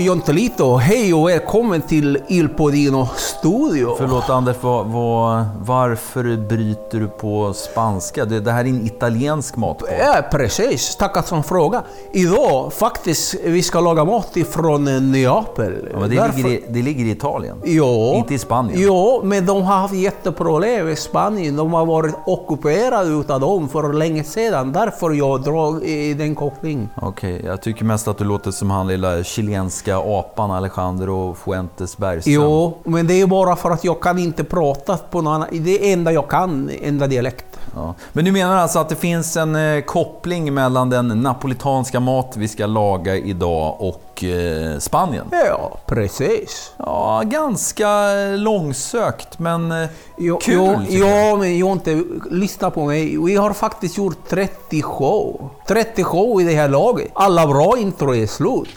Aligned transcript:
Jontelito, 0.00 0.76
hej 0.76 1.14
och 1.14 1.28
välkommen 1.28 1.82
till 1.82 2.18
Il 2.28 2.48
Podino 2.48 3.08
Studio. 3.16 3.94
Förlåt 3.98 4.30
Anders, 4.30 4.56
var, 4.62 4.84
var, 4.84 5.44
varför 5.62 6.36
bryter 6.48 7.00
du 7.00 7.08
på 7.08 7.52
spanska? 7.52 8.24
Det, 8.24 8.40
det 8.40 8.52
här 8.52 8.64
är 8.64 8.68
en 8.68 8.86
italiensk 8.86 9.56
matpodd. 9.56 9.88
Ja, 9.98 10.22
precis. 10.30 10.96
Tackar 10.96 11.22
som 11.22 11.44
fråga. 11.44 11.82
Idag, 12.12 12.72
faktiskt, 12.72 13.34
vi 13.44 13.62
ska 13.62 13.80
laga 13.80 14.04
mat 14.04 14.36
ifrån 14.36 15.12
Neapel. 15.12 15.88
Ja, 15.92 16.06
det, 16.06 16.16
Därför... 16.16 16.36
ligger 16.36 16.50
i, 16.50 16.64
det 16.68 16.82
ligger 16.82 17.04
i 17.04 17.10
Italien? 17.10 17.56
Ja. 17.64 18.14
Inte 18.14 18.34
i 18.34 18.38
Spanien? 18.38 18.82
Ja, 18.82 19.20
men 19.24 19.46
de 19.46 19.62
har 19.62 19.76
haft 19.76 19.94
jätteproblem 19.94 20.88
i 20.88 20.96
Spanien. 20.96 21.56
De 21.56 21.72
har 21.72 21.86
varit 21.86 22.14
ockuperade 22.26 23.10
utav 23.10 23.40
dem 23.40 23.68
för 23.68 23.92
länge 23.92 24.24
sedan. 24.24 24.72
Därför 24.72 25.10
jag 25.10 25.42
drar 25.42 25.84
i 25.84 26.14
den 26.14 26.34
kopplingen. 26.34 26.88
Okej, 26.96 27.34
okay, 27.34 27.46
jag 27.46 27.62
tycker 27.62 27.84
mest 27.84 28.08
att 28.08 28.18
du 28.18 28.24
låter 28.24 28.50
som 28.50 28.70
han 28.70 28.86
lilla 28.86 29.24
chilenska 29.24 29.89
apan 29.98 30.50
Alejandro 30.50 31.34
Fuentes 31.34 31.96
Bergström. 31.96 32.34
Jo, 32.34 32.78
men 32.84 33.06
det 33.06 33.20
är 33.20 33.26
bara 33.26 33.56
för 33.56 33.70
att 33.70 33.84
jag 33.84 34.00
kan 34.00 34.18
inte 34.18 34.44
prata 34.44 34.96
på 34.96 35.20
någon 35.20 35.34
annan... 35.34 35.48
Det 35.52 35.88
är 35.88 35.92
enda 35.92 36.12
jag 36.12 36.28
kan, 36.28 36.70
enda 36.82 37.06
dialekt. 37.06 37.50
Ja. 37.74 37.94
Men 38.12 38.24
du 38.24 38.32
menar 38.32 38.56
alltså 38.56 38.78
att 38.78 38.88
det 38.88 38.96
finns 38.96 39.36
en 39.36 39.56
eh, 39.56 39.80
koppling 39.80 40.54
mellan 40.54 40.90
den 40.90 41.08
napolitanska 41.08 42.00
mat 42.00 42.32
vi 42.36 42.48
ska 42.48 42.66
laga 42.66 43.16
idag 43.16 43.76
och 43.78 44.24
eh, 44.24 44.78
Spanien? 44.78 45.26
Ja, 45.30 45.78
precis. 45.86 46.72
Ja, 46.76 47.22
ganska 47.24 47.88
långsökt, 48.36 49.38
men 49.38 49.72
eh, 49.72 49.88
jo, 50.18 50.38
kul. 50.42 50.86
Jo, 50.88 51.06
ja, 51.06 51.36
men 51.36 51.58
jag 51.58 51.72
inte 51.72 52.02
lyssna 52.30 52.70
på 52.70 52.86
mig. 52.86 53.18
Vi 53.24 53.36
har 53.36 53.52
faktiskt 53.52 53.98
gjort 53.98 54.28
30 54.28 54.82
show. 54.82 55.50
30 55.66 56.04
show 56.04 56.40
i 56.40 56.44
det 56.44 56.54
här 56.54 56.68
laget. 56.68 57.10
Alla 57.12 57.46
bra 57.46 57.78
intro 57.78 58.14
är 58.14 58.26
slut. 58.26 58.68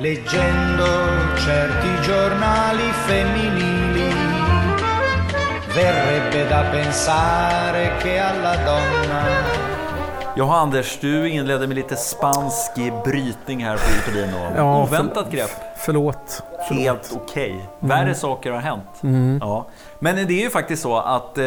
Leggendo 0.00 0.86
certi 1.36 1.88
giornali 2.00 2.90
femminili 3.06 4.14
verrebbe 5.74 6.48
da 6.48 6.62
pensare 6.70 7.96
che 7.98 8.18
alla 8.18 8.56
donna 8.56 9.68
Jaha 10.34 10.60
Anders, 10.60 10.98
du 11.00 11.28
inledde 11.28 11.66
med 11.66 11.76
lite 11.76 11.96
spansk 11.96 12.72
brytning 13.04 13.64
här 13.64 13.76
på 13.76 14.10
Utolino. 14.10 14.52
Ja, 14.56 14.82
Oväntat 14.82 15.30
grepp. 15.30 15.69
Förlåt. 15.84 16.42
Helt 16.58 17.12
okej. 17.14 17.50
Okay. 17.50 17.88
Värre 17.88 18.02
mm. 18.02 18.14
saker 18.14 18.50
har 18.50 18.60
hänt. 18.60 19.02
Mm. 19.02 19.38
Ja. 19.40 19.66
Men 19.98 20.16
det 20.16 20.22
är 20.22 20.42
ju 20.42 20.50
faktiskt 20.50 20.82
så 20.82 20.96
att 20.96 21.38
eh, 21.38 21.44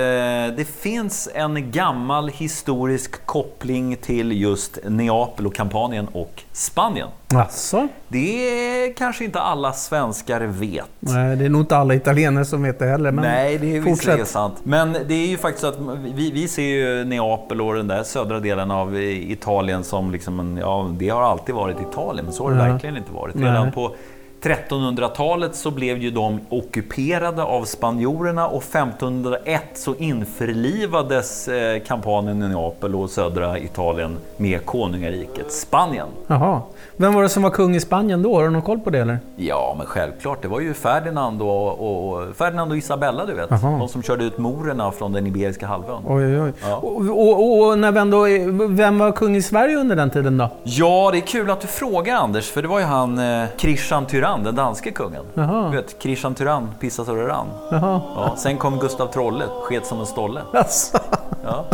det 0.58 0.68
finns 0.82 1.30
en 1.34 1.72
gammal 1.72 2.30
historisk 2.30 3.26
koppling 3.26 3.96
till 3.96 4.42
just 4.42 4.78
Neapel 4.84 5.48
och 5.48 5.56
Kampanien 5.56 6.08
och 6.08 6.44
Spanien. 6.52 7.08
Asså? 7.36 7.88
Det 8.08 8.94
kanske 8.98 9.26
inte 9.26 9.40
alla 9.40 9.74
svenskar 9.74 10.42
vet. 10.42 10.86
Nej, 11.00 11.36
det 11.36 11.46
är 11.46 11.50
nog 11.50 11.62
inte 11.62 11.78
alla 11.78 11.96
italienare 11.96 12.46
som 12.46 12.64
vet 12.64 12.80
det 12.80 12.86
heller. 12.86 13.12
Men 13.12 13.26
Nej, 13.26 13.58
det 13.58 13.78
är 13.78 13.82
visserligen 13.82 14.26
sant. 14.26 14.56
Men 14.64 14.94
det 14.94 15.14
är 15.14 15.28
ju 15.28 15.38
faktiskt 15.38 15.62
så 15.62 15.68
att 15.68 16.00
vi, 16.16 16.32
vi 16.32 16.48
ser 16.48 16.64
ju 16.64 17.06
Neapel 17.06 17.62
och 17.62 17.76
den 17.76 17.88
där 17.88 18.04
södra 18.04 18.40
delen 18.40 18.72
av 18.72 19.02
Italien 19.02 19.84
som 19.84 20.12
liksom 20.12 20.40
en, 20.40 20.58
ja, 20.58 20.92
det 20.98 21.10
har 21.10 21.22
alltid 21.22 21.56
varit 21.56 21.78
Italien, 21.92 22.26
men 22.26 22.34
så 22.34 22.44
har 22.44 22.52
det 22.52 22.58
ja. 22.58 22.72
verkligen 22.72 22.98
inte 22.98 23.12
varit. 23.12 23.36
Redan 23.36 23.72
på 23.72 23.96
1300-talet 24.44 25.56
så 25.56 25.72
blev 25.72 25.98
ju 25.98 26.12
de 26.12 26.40
ockuperade 26.50 27.44
av 27.44 27.66
spanjorerna 27.66 28.48
och 28.48 28.64
1501 28.64 29.62
så 29.74 29.96
införlivades 29.96 31.48
eh, 31.48 31.80
kampanjen 31.80 32.44
i 32.44 32.48
Neapel 32.48 32.96
och 32.96 33.10
södra 33.10 33.60
Italien 33.60 34.18
med 34.38 34.66
konungariket 34.66 35.52
Spanien. 35.52 36.08
Jaha. 36.28 36.62
Vem 36.98 37.14
var 37.14 37.24
det 37.24 37.30
som 37.30 37.44
var 37.44 37.50
kung 37.50 37.76
i 37.76 37.80
Spanien 37.80 38.24
då? 38.24 38.36
Har 38.36 38.44
du 38.44 38.50
någon 38.50 38.62
koll 38.62 38.80
på 38.80 38.90
det 38.90 39.00
eller? 39.00 39.20
Ja, 39.36 39.76
men 39.78 39.86
självklart. 39.86 40.42
Det 40.42 40.48
var 40.48 40.60
ju 40.60 40.74
Ferdinand 40.74 41.42
och, 41.42 42.18
och 42.18 42.36
Ferdinand 42.36 42.72
och 42.72 42.78
Isabella, 42.78 43.26
du 43.26 43.34
vet. 43.34 43.52
Aha. 43.52 43.78
De 43.78 43.88
som 43.88 44.04
körde 44.04 44.24
ut 44.24 44.38
morerna 44.38 44.92
från 44.92 45.12
den 45.12 45.28
Iberiska 45.28 45.68
halvön. 45.68 46.02
Oj, 46.08 46.26
oj, 46.26 46.42
oj. 46.42 46.54
Ja. 46.62 46.76
Och, 46.76 47.02
och, 47.10 47.68
och, 47.68 47.80
när 47.80 47.92
vem, 47.92 48.10
då, 48.10 48.26
vem 48.68 49.00
var 49.00 49.12
kung 49.12 49.36
i 49.36 49.42
Sverige 49.42 49.78
under 49.78 49.96
den 49.96 50.10
tiden 50.10 50.38
då? 50.38 50.50
Ja, 50.64 51.10
det 51.12 51.18
är 51.18 51.22
kul 51.22 51.50
att 51.50 51.62
du 51.62 51.68
frågar 51.68 52.16
Anders, 52.16 52.52
för 52.52 52.62
det 52.62 52.68
var 52.68 52.80
ju 52.80 52.86
han 52.86 53.20
eh, 53.20 53.48
Christian 53.58 54.06
Tyrann, 54.06 54.33
den 54.44 54.56
danske 54.56 54.92
kungen. 54.92 55.26
Jaha. 55.34 55.70
Du 55.70 55.78
vet, 55.78 55.96
Christian 56.00 56.36
Tyrann 56.36 56.70
pissade 56.80 57.06
så 57.06 57.16
det 57.16 57.28
rann. 57.28 57.48
Ja, 57.72 58.34
sen 58.38 58.58
kom 58.58 58.80
Gustav 58.80 59.08
Trolle, 59.08 59.46
sket 59.64 59.86
som 59.86 60.00
en 60.00 60.06
stolle. 60.06 60.42
Alltså. 60.54 60.98
Ja. 61.44 61.66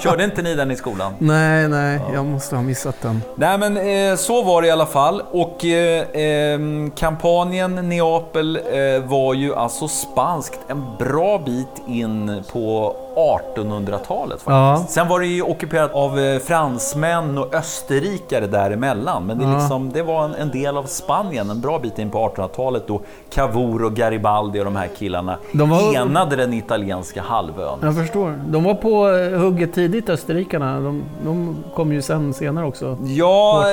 Körde 0.00 0.24
inte 0.24 0.42
ni 0.42 0.54
den 0.54 0.70
i 0.70 0.76
skolan? 0.76 1.12
Nej, 1.18 1.68
nej, 1.68 2.00
ja. 2.08 2.14
jag 2.14 2.24
måste 2.24 2.56
ha 2.56 2.62
missat 2.62 2.96
den. 3.02 3.22
Nej, 3.34 3.58
men 3.58 3.76
eh, 3.76 4.16
så 4.16 4.42
var 4.42 4.62
det 4.62 4.68
i 4.68 4.70
alla 4.70 4.86
fall. 4.86 5.22
Och 5.30 5.64
eh, 5.64 6.02
eh, 6.02 6.60
kampanjen 6.96 7.88
Neapel 7.88 8.56
eh, 8.56 9.04
var 9.04 9.34
ju 9.34 9.54
alltså 9.54 9.88
spanskt 9.88 10.60
en 10.68 10.84
bra 10.98 11.38
bit 11.38 11.82
in 11.88 12.42
på 12.52 12.96
1800-talet 13.16 14.42
faktiskt. 14.42 14.46
Ja. 14.46 14.84
Sen 14.88 15.08
var 15.08 15.20
det 15.20 15.26
ju 15.26 15.42
ockuperat 15.42 15.92
av 15.94 16.18
eh, 16.18 16.38
fransmän 16.38 17.38
och 17.38 17.54
österrikare 17.54 18.46
däremellan. 18.46 19.26
Men 19.26 19.38
det, 19.38 19.44
ja. 19.44 19.58
liksom, 19.58 19.92
det 19.92 20.02
var 20.02 20.24
en, 20.24 20.34
en, 20.34 20.50
del 20.50 20.76
av 20.76 20.84
Spanien 20.84 21.50
en 21.50 21.60
bra 21.60 21.78
bit 21.78 21.98
in 21.98 22.10
på 22.10 22.28
1800-talet 22.28 22.86
då 22.86 23.00
Cavour 23.30 23.84
och 23.84 23.94
Garibaldi 23.94 24.60
och 24.60 24.64
de 24.64 24.76
här 24.76 24.88
killarna 24.98 25.38
de 25.52 25.70
var... 25.70 25.96
enade 25.96 26.36
den 26.36 26.52
italienska 26.52 27.22
halvön. 27.22 27.78
Jag 27.82 27.96
förstår. 27.96 28.40
De 28.46 28.64
var 28.64 28.74
på 28.74 29.08
eh, 29.08 29.40
hugget 29.40 29.74
tidigt, 29.74 30.08
österrikarna. 30.08 30.80
De, 30.80 31.04
de 31.24 31.56
kom 31.74 31.92
ju 31.92 32.02
sen 32.02 32.34
senare 32.34 32.66
också. 32.66 32.98
Ja, 33.04 33.64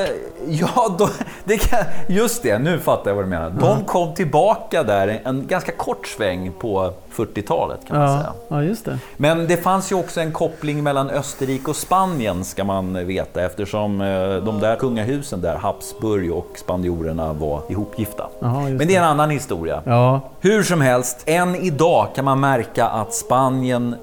ja 0.48 0.96
då, 0.98 1.10
det 1.44 1.58
kan, 1.58 1.80
just 2.08 2.44
det. 2.44 2.60
Nu 2.60 2.80
fattar 2.80 3.12
jag 3.12 3.16
vad 3.16 3.26
du 3.26 3.30
menar. 3.30 3.50
De 3.50 3.66
ja. 3.66 3.78
kom 3.88 4.14
tillbaka 4.14 4.84
där 4.84 5.22
en 5.26 5.48
ganska 5.48 5.72
kort 5.72 6.08
sväng 6.08 6.52
på 6.60 6.94
40-talet 7.16 7.88
kan 7.88 7.98
man 7.98 8.18
säga. 8.20 8.34
Ja, 8.48 8.64
just 8.64 8.86
det. 8.86 9.00
Men 9.18 9.48
det 9.48 9.58
fanns 9.58 9.92
ju 9.92 9.96
också 9.96 10.22
en 10.22 10.32
koppling 10.32 10.84
mellan 10.84 11.10
Österrike 11.10 11.70
och 11.70 11.76
Spanien 11.76 12.44
ska 12.44 12.64
man 12.64 13.08
veta 13.08 13.42
eftersom 13.42 14.02
eh, 14.02 14.36
de 14.46 14.60
där 14.60 14.76
kungahusen 14.76 15.42
där, 15.42 15.56
Habsburg 15.56 16.32
och 16.34 16.48
spanjorerna 16.56 17.34
var 17.34 17.62
ihopgifta. 17.70 18.30
Aha, 18.42 18.62
Men 18.62 18.88
det 18.88 18.96
är 18.96 19.00
en 19.00 19.08
annan 19.08 19.30
historia. 19.30 19.82
Ja. 19.86 20.22
Hur 20.40 20.64
som 20.64 20.82
helst, 20.82 21.24
än 21.26 21.56
idag 21.56 22.08
kan 22.16 22.26
man 22.26 22.40
märka 22.40 22.88
att 22.88 23.14
Spanien 23.14 23.96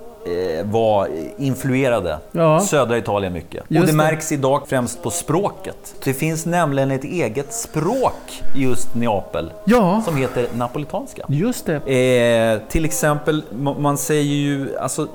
var 0.65 1.09
influerade 1.39 2.19
ja. 2.33 2.61
södra 2.61 2.99
Italien 2.99 3.33
mycket. 3.33 3.65
Just 3.69 3.81
och 3.81 3.87
det, 3.87 3.93
det, 3.93 3.97
märks 3.97 4.33
idag 4.33 4.62
främst 4.69 5.03
på 5.03 5.11
språket. 5.11 5.94
Det 6.05 6.15
finns 6.15 6.47
nämligen 6.47 6.91
ett 6.91 7.05
eget 7.05 7.53
språk 7.53 8.43
i 8.56 8.62
just 8.62 8.94
Neapel 8.94 9.53
ja. 9.65 10.03
som 10.05 10.17
heter 10.17 10.47
napolitanska. 10.55 11.22
Just 11.28 11.67
det. 11.67 12.59
Eh, 12.59 12.69
till 12.69 12.84
exempel, 12.84 13.43
man 13.78 13.99
säger 13.99 14.34
ju, 14.34 14.78
alltså 14.78 15.09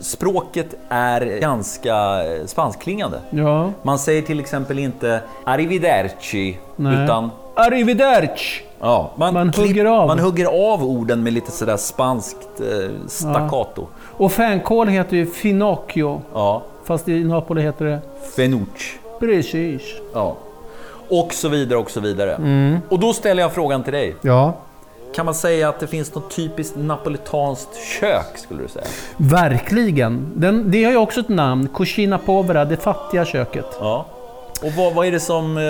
språket 0.00 0.74
är 0.88 1.40
ganska 1.40 2.22
spanskklingande. 2.46 3.20
Ja. 3.30 3.72
Man 3.82 3.98
säger 3.98 4.22
till 4.22 4.40
exempel 4.40 4.78
inte 4.78 5.20
arrivederci, 5.44 6.58
Nej. 6.76 7.04
utan 7.04 7.30
arrivederci. 7.54 8.64
Ja, 8.80 9.10
man, 9.16 9.34
man, 9.34 9.52
hugger 9.56 9.84
av. 9.84 10.06
man 10.06 10.18
hugger 10.18 10.46
av 10.46 10.84
orden 10.84 11.22
med 11.22 11.32
lite 11.32 11.50
sådär 11.50 11.76
spanskt 11.76 12.60
eh, 12.60 12.90
staccato. 13.06 13.86
Ja. 13.86 13.86
Och 14.18 14.32
fänkål 14.32 14.88
heter 14.88 15.16
ju 15.16 15.26
Finocchio. 15.26 16.22
Ja. 16.34 16.62
Fast 16.84 17.08
i 17.08 17.24
Napoli 17.24 17.62
heter 17.62 17.84
det? 17.84 18.00
Fenucci. 18.36 18.98
Precis. 19.20 19.82
Ja. 20.14 20.36
Och 21.08 21.34
så 21.34 21.48
vidare 21.48 21.78
och 21.78 21.90
så 21.90 22.00
vidare. 22.00 22.34
Mm. 22.34 22.78
Och 22.88 22.98
då 22.98 23.12
ställer 23.12 23.42
jag 23.42 23.52
frågan 23.52 23.82
till 23.82 23.92
dig. 23.92 24.14
Ja. 24.20 24.54
Kan 25.14 25.26
man 25.26 25.34
säga 25.34 25.68
att 25.68 25.80
det 25.80 25.86
finns 25.86 26.14
något 26.14 26.36
typiskt 26.36 26.76
napolitanskt 26.76 27.76
kök, 28.00 28.38
skulle 28.38 28.62
du 28.62 28.68
säga? 28.68 28.86
Verkligen. 29.16 30.32
Den, 30.34 30.70
det 30.70 30.84
har 30.84 30.90
ju 30.90 30.96
också 30.96 31.20
ett 31.20 31.28
namn, 31.28 31.68
Cucina 31.74 32.18
Povera, 32.18 32.64
det 32.64 32.76
fattiga 32.76 33.24
köket. 33.24 33.66
Ja. 33.80 34.06
Och 34.62 34.72
vad, 34.72 34.94
vad, 34.94 35.06
är 35.06 35.12
det 35.12 35.20
som 35.20 35.56
eh, 35.56 35.62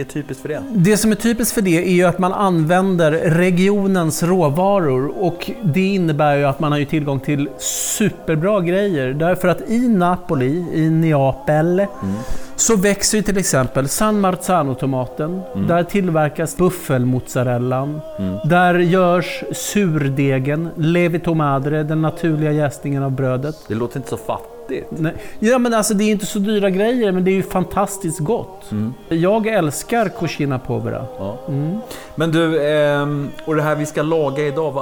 är 0.00 0.04
typiskt 0.04 0.42
för 0.42 0.48
det? 0.48 0.62
Det 0.70 0.96
som 0.96 1.10
är 1.12 1.16
typiskt 1.16 1.54
för 1.54 1.62
det 1.62 1.88
är 1.88 1.92
ju 1.92 2.04
att 2.04 2.18
man 2.18 2.32
använder 2.32 3.12
regionens 3.12 4.22
råvaror 4.22 5.22
och 5.22 5.50
det 5.62 5.94
innebär 5.94 6.36
ju 6.36 6.44
att 6.44 6.60
man 6.60 6.72
har 6.72 6.78
ju 6.78 6.84
tillgång 6.84 7.20
till 7.20 7.48
superbra 7.58 8.60
grejer. 8.60 9.12
Därför 9.12 9.48
att 9.48 9.70
i 9.70 9.88
Napoli, 9.88 10.64
i 10.74 10.90
Neapel, 10.90 11.80
mm. 11.80 12.14
Så 12.62 12.76
växer 12.76 13.18
ju 13.18 13.22
till 13.22 13.38
exempel 13.38 13.88
San 13.88 14.20
Marzano-tomaten. 14.20 15.40
Mm. 15.54 15.66
Där 15.66 15.84
tillverkas 15.84 16.56
buffelmozzarellan. 16.56 18.00
Mm. 18.18 18.38
Där 18.44 18.78
görs 18.78 19.44
surdegen, 19.52 20.68
levito 20.76 21.34
madre, 21.34 21.82
den 21.82 22.02
naturliga 22.02 22.52
jäsningen 22.52 23.02
av 23.02 23.10
brödet. 23.10 23.54
Det 23.68 23.74
låter 23.74 23.96
inte 23.96 24.08
så 24.08 24.16
fattigt. 24.16 24.86
Nej. 24.90 25.14
Ja, 25.38 25.58
men 25.58 25.74
alltså 25.74 25.94
det 25.94 26.04
är 26.04 26.10
inte 26.10 26.26
så 26.26 26.38
dyra 26.38 26.70
grejer, 26.70 27.12
men 27.12 27.24
det 27.24 27.30
är 27.30 27.34
ju 27.34 27.42
fantastiskt 27.42 28.18
gott. 28.18 28.72
Mm. 28.72 28.94
Jag 29.08 29.46
älskar 29.46 30.08
cucina 30.08 30.58
povera. 30.58 31.06
Ja. 31.18 31.38
Mm. 31.48 31.78
Men 32.14 32.32
du, 32.32 32.68
ehm, 32.68 33.28
och 33.44 33.56
det 33.56 33.62
här 33.62 33.76
vi 33.76 33.86
ska 33.86 34.02
laga 34.02 34.46
idag, 34.46 34.72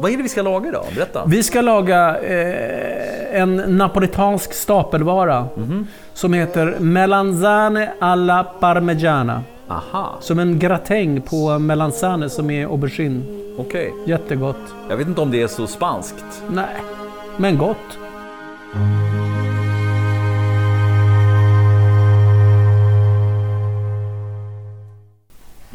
vad, 0.00 0.12
är 0.12 0.16
det 0.16 0.22
vi 0.22 0.28
ska 0.28 0.42
laga 0.42 0.68
idag? 0.68 0.84
Berätta. 0.94 1.24
Vi 1.26 1.42
ska 1.42 1.60
laga 1.60 2.18
eh, 2.18 3.40
en 3.40 3.56
napolitansk 3.56 4.52
stapelvara 4.52 5.48
mm. 5.56 5.86
Som 6.16 6.32
heter 6.32 6.76
melanzane 6.80 7.92
alla 7.98 8.44
parmigiana. 8.44 9.42
Aha. 9.68 10.16
Som 10.20 10.38
en 10.38 10.58
gratäng 10.58 11.20
på 11.20 11.58
melanzane 11.58 12.28
som 12.28 12.50
är 12.50 12.66
aubergine. 12.66 13.22
Okej. 13.58 13.90
Okay. 13.92 14.12
Jättegott. 14.12 14.74
Jag 14.88 14.96
vet 14.96 15.08
inte 15.08 15.20
om 15.20 15.30
det 15.30 15.42
är 15.42 15.46
så 15.46 15.66
spanskt. 15.66 16.42
Nej, 16.50 16.76
men 17.36 17.58
gott. 17.58 17.98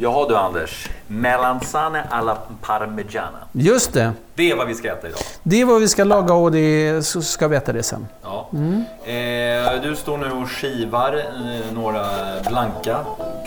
Jaha 0.03 0.27
du 0.27 0.35
Anders, 0.35 0.89
melanzane 1.07 2.03
alla 2.09 2.37
parmigiana. 2.61 3.37
Just 3.51 3.93
det. 3.93 4.13
Det 4.35 4.51
är 4.51 4.55
vad 4.55 4.67
vi 4.67 4.75
ska 4.75 4.91
äta 4.91 5.07
idag. 5.07 5.19
Det 5.43 5.61
är 5.61 5.65
vad 5.65 5.81
vi 5.81 5.87
ska 5.87 6.03
laga 6.03 6.33
och 6.33 6.51
det, 6.51 7.03
så 7.05 7.21
ska 7.21 7.47
vi 7.47 7.55
äta 7.55 7.73
det 7.73 7.83
sen. 7.83 8.07
Ja. 8.23 8.49
Mm. 8.53 8.83
Eh, 9.03 9.81
du 9.81 9.95
står 9.95 10.17
nu 10.17 10.31
och 10.31 10.51
skivar 10.51 11.17
eh, 11.17 11.73
några 11.73 12.05
blanka, 12.49 12.97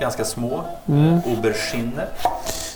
ganska 0.00 0.24
små 0.24 0.64
mm. 0.86 1.20
auberginer. 1.26 2.08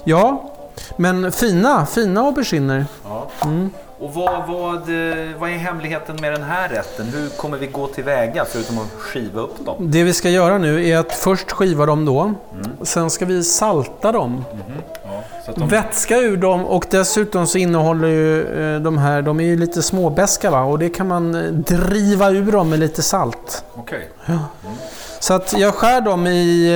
Ja, 0.05 0.51
men 0.97 1.33
fina, 1.33 1.87
fina 1.87 2.21
auberginer. 2.21 2.87
Ja. 3.05 3.27
Mm. 3.45 3.71
Och 4.01 4.15
vad, 4.15 4.47
vad, 4.47 4.77
eh, 4.77 5.39
vad 5.39 5.51
är 5.51 5.57
hemligheten 5.57 6.17
med 6.21 6.33
den 6.33 6.43
här 6.43 6.69
rätten? 6.69 7.07
Hur 7.07 7.29
kommer 7.29 7.59
vi 7.59 7.67
gå 7.67 7.87
tillväga 7.87 8.45
förutom 8.45 8.79
att 8.79 8.93
skiva 8.99 9.41
upp 9.41 9.65
dem? 9.65 9.77
Det 9.91 10.05
vi 10.05 10.13
ska 10.13 10.31
göra 10.31 10.59
nu 10.59 10.89
är 10.89 10.99
att 10.99 11.13
först 11.13 11.53
skiva 11.53 11.87
dem 11.87 12.05
då. 12.05 12.21
Mm. 12.21 12.37
Sen 12.83 13.11
ska 13.11 13.25
vi 13.25 13.45
salta 13.45 14.13
dem. 14.13 14.45
Mm. 14.53 14.83
Ja, 15.05 15.53
de... 15.55 15.69
Vätska 15.69 16.17
ur 16.17 16.37
dem 16.37 16.65
och 16.65 16.87
dessutom 16.91 17.47
så 17.47 17.59
innehåller 17.59 18.09
ju 18.09 18.43
eh, 18.75 18.81
de 18.81 18.99
här, 18.99 19.23
de 19.23 19.41
är 19.41 19.45
ju 19.45 19.57
lite 19.57 19.83
småbeska 19.83 20.51
va? 20.51 20.63
och 20.63 20.79
det 20.79 20.89
kan 20.89 21.09
man 21.09 21.35
eh, 21.35 21.43
driva 21.53 22.31
ur 22.31 22.53
dem 22.53 22.71
med 22.71 22.79
lite 22.79 23.03
salt. 23.03 23.65
Okej. 23.75 24.09
Okay. 24.23 24.37
Ja. 24.37 24.67
Mm. 24.67 24.77
Så 25.21 25.35
att 25.35 25.55
jag 25.59 25.75
skär 25.75 26.01
dem 26.01 26.27
i, 26.27 26.71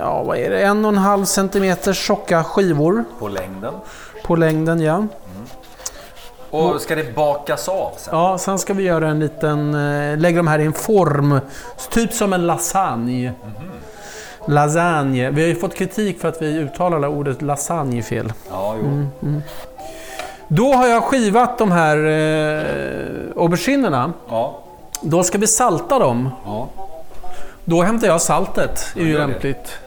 ja 0.00 0.22
vad 0.22 0.38
är 0.38 0.50
det, 0.50 0.58
en 0.58 0.84
och 0.84 0.88
en 0.88 0.98
halv 0.98 1.24
centimeter 1.24 1.92
tjocka 1.92 2.44
skivor. 2.44 3.04
På 3.18 3.28
längden? 3.28 3.74
På 4.24 4.36
längden 4.36 4.80
ja. 4.80 5.06
Och 6.56 6.80
ska 6.80 6.94
det 6.94 7.14
bakas 7.14 7.68
av 7.68 7.92
sen? 7.96 8.14
Ja, 8.14 8.38
sen 8.38 8.58
ska 8.58 8.74
vi 8.74 8.82
göra 8.82 9.08
en 9.08 9.20
liten... 9.20 9.74
Eh, 9.74 10.18
lägga 10.18 10.36
de 10.36 10.46
här 10.46 10.58
i 10.58 10.64
en 10.64 10.72
form, 10.72 11.40
typ 11.90 12.12
som 12.12 12.32
en 12.32 12.46
lasagne. 12.46 13.26
Mm 13.26 13.34
-hmm. 13.34 14.52
Lasagne. 14.52 15.30
Vi 15.30 15.40
har 15.40 15.48
ju 15.48 15.54
fått 15.54 15.74
kritik 15.74 16.20
för 16.20 16.28
att 16.28 16.42
vi 16.42 16.46
uttalar 16.46 17.08
ordet 17.08 17.42
lasagne 17.42 18.02
fel. 18.02 18.32
Ja, 18.50 18.74
jo. 18.78 18.86
Mm, 18.86 19.08
mm. 19.22 19.42
Då 20.48 20.72
har 20.72 20.86
jag 20.86 21.02
skivat 21.02 21.58
de 21.58 21.72
här 21.72 21.96
eh, 21.96 23.42
auberginerna. 23.42 24.12
Ja. 24.28 24.58
Då 25.00 25.22
ska 25.22 25.38
vi 25.38 25.46
salta 25.46 25.98
dem. 25.98 26.30
Ja. 26.44 26.68
Då 27.64 27.82
hämtar 27.82 28.06
jag 28.06 28.20
saltet. 28.20 28.86
Det 28.94 29.00
är 29.00 29.04
ju 29.04 29.18
lämpligt. 29.18 29.78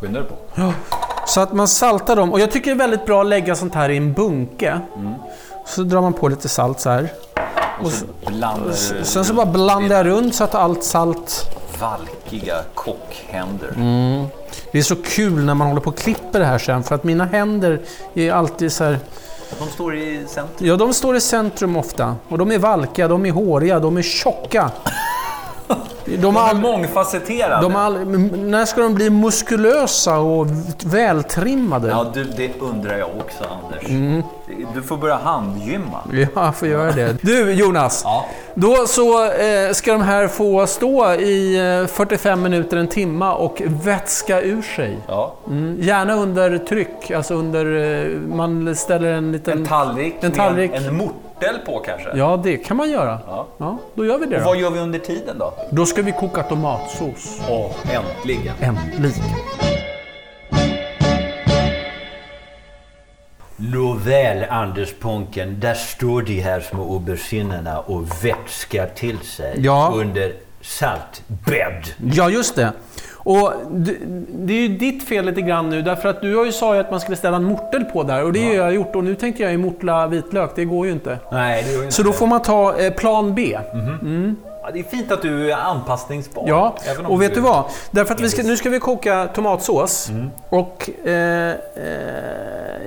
Skynda 0.00 0.20
dig 0.20 0.28
på. 0.28 0.34
Ja. 0.54 0.72
Så 1.26 1.40
att 1.40 1.52
man 1.52 1.68
saltar 1.68 2.16
dem. 2.16 2.32
Och 2.32 2.40
jag 2.40 2.50
tycker 2.50 2.70
det 2.70 2.74
är 2.74 2.78
väldigt 2.78 3.06
bra 3.06 3.20
att 3.20 3.26
lägga 3.26 3.54
sånt 3.54 3.74
här 3.74 3.88
i 3.88 3.96
en 3.96 4.12
bunke. 4.12 4.80
Mm. 4.96 5.14
Så 5.70 5.82
drar 5.82 6.00
man 6.00 6.12
på 6.12 6.28
lite 6.28 6.48
salt 6.48 6.80
så 6.80 6.90
här. 6.90 7.12
Och 7.82 7.92
så 7.92 8.04
blandar 8.26 8.72
Sen 9.04 9.24
så 9.24 9.34
bara 9.34 9.46
blandar 9.46 9.96
jag 9.96 10.06
runt 10.06 10.34
så 10.34 10.44
att 10.44 10.54
allt 10.54 10.84
salt... 10.84 11.56
Valkiga 11.80 12.62
kockhänder. 12.74 13.72
Mm. 13.76 14.26
Det 14.72 14.78
är 14.78 14.82
så 14.82 14.96
kul 14.96 15.44
när 15.44 15.54
man 15.54 15.68
håller 15.68 15.80
på 15.80 15.90
och 15.90 15.98
klipper 15.98 16.38
det 16.38 16.44
här 16.44 16.58
sen 16.58 16.82
för 16.82 16.94
att 16.94 17.04
mina 17.04 17.24
händer 17.24 17.80
är 18.14 18.32
alltid 18.32 18.72
så 18.72 18.84
här... 18.84 18.98
De 19.58 19.68
står 19.68 19.96
i 19.96 20.26
centrum? 20.28 20.68
Ja, 20.68 20.76
de 20.76 20.94
står 20.94 21.16
i 21.16 21.20
centrum 21.20 21.76
ofta. 21.76 22.16
Och 22.28 22.38
de 22.38 22.52
är 22.52 22.58
valkiga, 22.58 23.08
de 23.08 23.26
är 23.26 23.30
håriga, 23.30 23.78
de 23.78 23.96
är 23.96 24.02
tjocka. 24.02 24.70
De, 26.18 26.36
är 26.36 26.54
mångfacetterade. 26.54 27.62
De 27.62 27.76
all, 27.76 28.06
när 28.36 28.64
ska 28.64 28.80
de 28.80 28.94
bli 28.94 29.10
muskulösa 29.10 30.18
och 30.18 30.46
vältrimmade? 30.84 31.88
Ja, 31.88 32.10
du, 32.14 32.24
det 32.24 32.60
undrar 32.60 32.98
jag 32.98 33.08
också 33.08 33.44
Anders. 33.44 33.90
Mm. 33.90 34.22
Du 34.74 34.82
får 34.82 34.96
börja 34.96 35.16
handgymma. 35.16 35.98
Ja, 36.12 36.26
jag 36.34 36.56
får 36.56 36.68
göra 36.68 36.92
det. 36.92 37.16
Du 37.22 37.52
Jonas, 37.52 38.02
ja. 38.04 38.26
då 38.54 38.86
så 38.86 39.24
eh, 39.24 39.72
ska 39.72 39.92
de 39.92 40.02
här 40.02 40.28
få 40.28 40.66
stå 40.66 41.12
i 41.12 41.86
45 41.92 42.38
eh, 42.38 42.42
minuter, 42.42 42.76
en 42.76 42.88
timma 42.88 43.34
och 43.34 43.62
vätska 43.66 44.40
ur 44.40 44.62
sig. 44.62 44.98
Ja. 45.08 45.34
Mm, 45.46 45.76
gärna 45.80 46.14
under 46.14 46.58
tryck, 46.58 47.10
alltså 47.10 47.34
under... 47.34 47.66
Eh, 47.76 48.36
man 48.36 48.76
ställer 48.76 49.12
en 49.12 49.32
liten... 49.32 49.58
En 49.58 49.66
tallrik, 49.66 50.14
en, 50.20 50.32
tallrik. 50.32 50.70
en 50.74 50.96
mort 50.96 51.29
örtel 51.40 51.58
på 51.66 51.78
kanske? 51.78 52.10
Ja, 52.14 52.40
det 52.44 52.56
kan 52.56 52.76
man 52.76 52.90
göra. 52.90 53.20
Ja. 53.26 53.46
ja 53.58 53.78
då 53.94 54.06
gör 54.06 54.18
vi 54.18 54.26
det. 54.26 54.36
Och 54.36 54.42
vad 54.42 54.56
gör 54.56 54.70
vi 54.70 54.78
under 54.78 54.98
tiden 54.98 55.38
då? 55.38 55.54
Då 55.70 55.86
ska 55.86 56.02
vi 56.02 56.12
koka 56.12 56.42
tomatsås. 56.42 57.40
Åh, 57.50 57.72
äntligen! 57.94 58.54
Äntligen! 58.60 59.12
Nåväl, 63.56 64.44
Anders 64.50 64.94
Ponken, 65.00 65.60
där 65.60 65.74
står 65.74 66.22
de 66.22 66.40
här 66.40 66.60
små 66.60 66.92
auberginerna 66.92 67.80
och 67.80 68.24
vätskar 68.24 68.86
till 68.86 69.18
sig 69.18 69.54
ja. 69.58 69.92
under 69.94 70.32
saltbädd. 70.60 71.84
Ja, 72.12 72.30
just 72.30 72.56
det. 72.56 72.72
Och 73.22 73.52
det 74.28 74.52
är 74.52 74.68
ju 74.68 74.68
ditt 74.68 75.08
fel 75.08 75.24
lite 75.24 75.42
grann 75.42 75.70
nu, 75.70 75.82
därför 75.82 76.08
att 76.08 76.20
du 76.20 76.36
har 76.36 76.44
ju 76.44 76.52
sagt 76.52 76.80
att 76.80 76.90
man 76.90 77.00
skulle 77.00 77.16
ställa 77.16 77.36
en 77.36 77.44
mortel 77.44 77.84
på 77.84 78.02
där 78.02 78.24
och 78.24 78.32
det 78.32 78.46
har 78.46 78.54
jag 78.54 78.74
gjort 78.74 78.96
och 78.96 79.04
nu 79.04 79.14
tänkte 79.14 79.42
jag 79.42 79.52
ju 79.52 79.58
mortla 79.58 80.06
vitlök, 80.06 80.50
det 80.54 80.64
går 80.64 80.86
ju 80.86 80.92
inte. 80.92 81.18
Nej, 81.32 81.64
det 81.66 81.74
går 81.74 81.84
inte. 81.84 81.94
Så 81.94 82.02
då 82.02 82.12
får 82.12 82.26
man 82.26 82.42
ta 82.42 82.76
eh, 82.76 82.92
plan 82.92 83.34
B. 83.34 83.58
Mm 83.72 83.98
mm. 84.00 84.36
Ja, 84.62 84.70
det 84.72 84.78
är 84.78 84.84
fint 84.84 85.12
att 85.12 85.22
du 85.22 85.52
är 85.52 85.56
anpassningsbar. 85.56 86.44
Ja, 86.48 86.76
och 87.04 87.22
vet 87.22 87.34
du 87.34 87.40
vad? 87.40 87.64
Därför 87.90 88.14
att 88.14 88.20
vi 88.20 88.28
ska, 88.28 88.42
nu 88.42 88.56
ska 88.56 88.70
vi 88.70 88.78
koka 88.78 89.28
tomatsås. 89.34 90.08
Mm. 90.08 90.30
Och 90.48 90.90
eh, 91.04 91.50
eh, 91.50 91.56